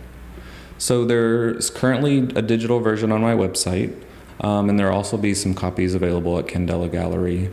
So 0.78 1.04
there's 1.04 1.70
currently 1.70 2.18
a 2.34 2.42
digital 2.42 2.80
version 2.80 3.12
on 3.12 3.20
my 3.20 3.34
website, 3.34 3.94
um, 4.40 4.68
and 4.68 4.76
there'll 4.78 4.96
also 4.96 5.16
be 5.16 5.34
some 5.34 5.54
copies 5.54 5.94
available 5.94 6.36
at 6.38 6.46
Candela 6.46 6.90
Gallery. 6.90 7.50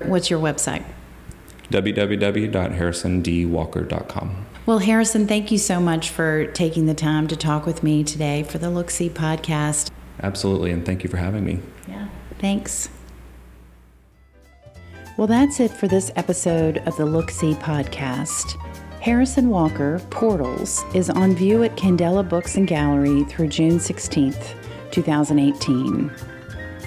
What's 0.00 0.30
your 0.30 0.40
website? 0.40 0.84
www.harrisondwalker.com. 1.70 4.46
Well, 4.64 4.78
Harrison, 4.78 5.26
thank 5.26 5.50
you 5.50 5.58
so 5.58 5.80
much 5.80 6.10
for 6.10 6.46
taking 6.46 6.86
the 6.86 6.94
time 6.94 7.26
to 7.28 7.36
talk 7.36 7.66
with 7.66 7.82
me 7.82 8.04
today 8.04 8.44
for 8.44 8.58
the 8.58 8.70
Look 8.70 8.90
See 8.90 9.10
podcast. 9.10 9.90
Absolutely, 10.22 10.70
and 10.70 10.86
thank 10.86 11.02
you 11.02 11.10
for 11.10 11.16
having 11.16 11.44
me. 11.44 11.58
Yeah, 11.88 12.06
thanks. 12.38 12.88
Well, 15.18 15.26
that's 15.26 15.58
it 15.58 15.72
for 15.72 15.88
this 15.88 16.12
episode 16.14 16.78
of 16.86 16.96
the 16.96 17.06
Look 17.06 17.30
See 17.30 17.54
podcast. 17.54 18.56
Harrison 19.02 19.48
Walker, 19.48 20.00
Portals, 20.10 20.84
is 20.94 21.10
on 21.10 21.34
view 21.34 21.64
at 21.64 21.76
Candela 21.76 22.26
Books 22.26 22.56
and 22.56 22.68
Gallery 22.68 23.24
through 23.24 23.48
June 23.48 23.80
16th, 23.80 24.54
2018. 24.92 26.08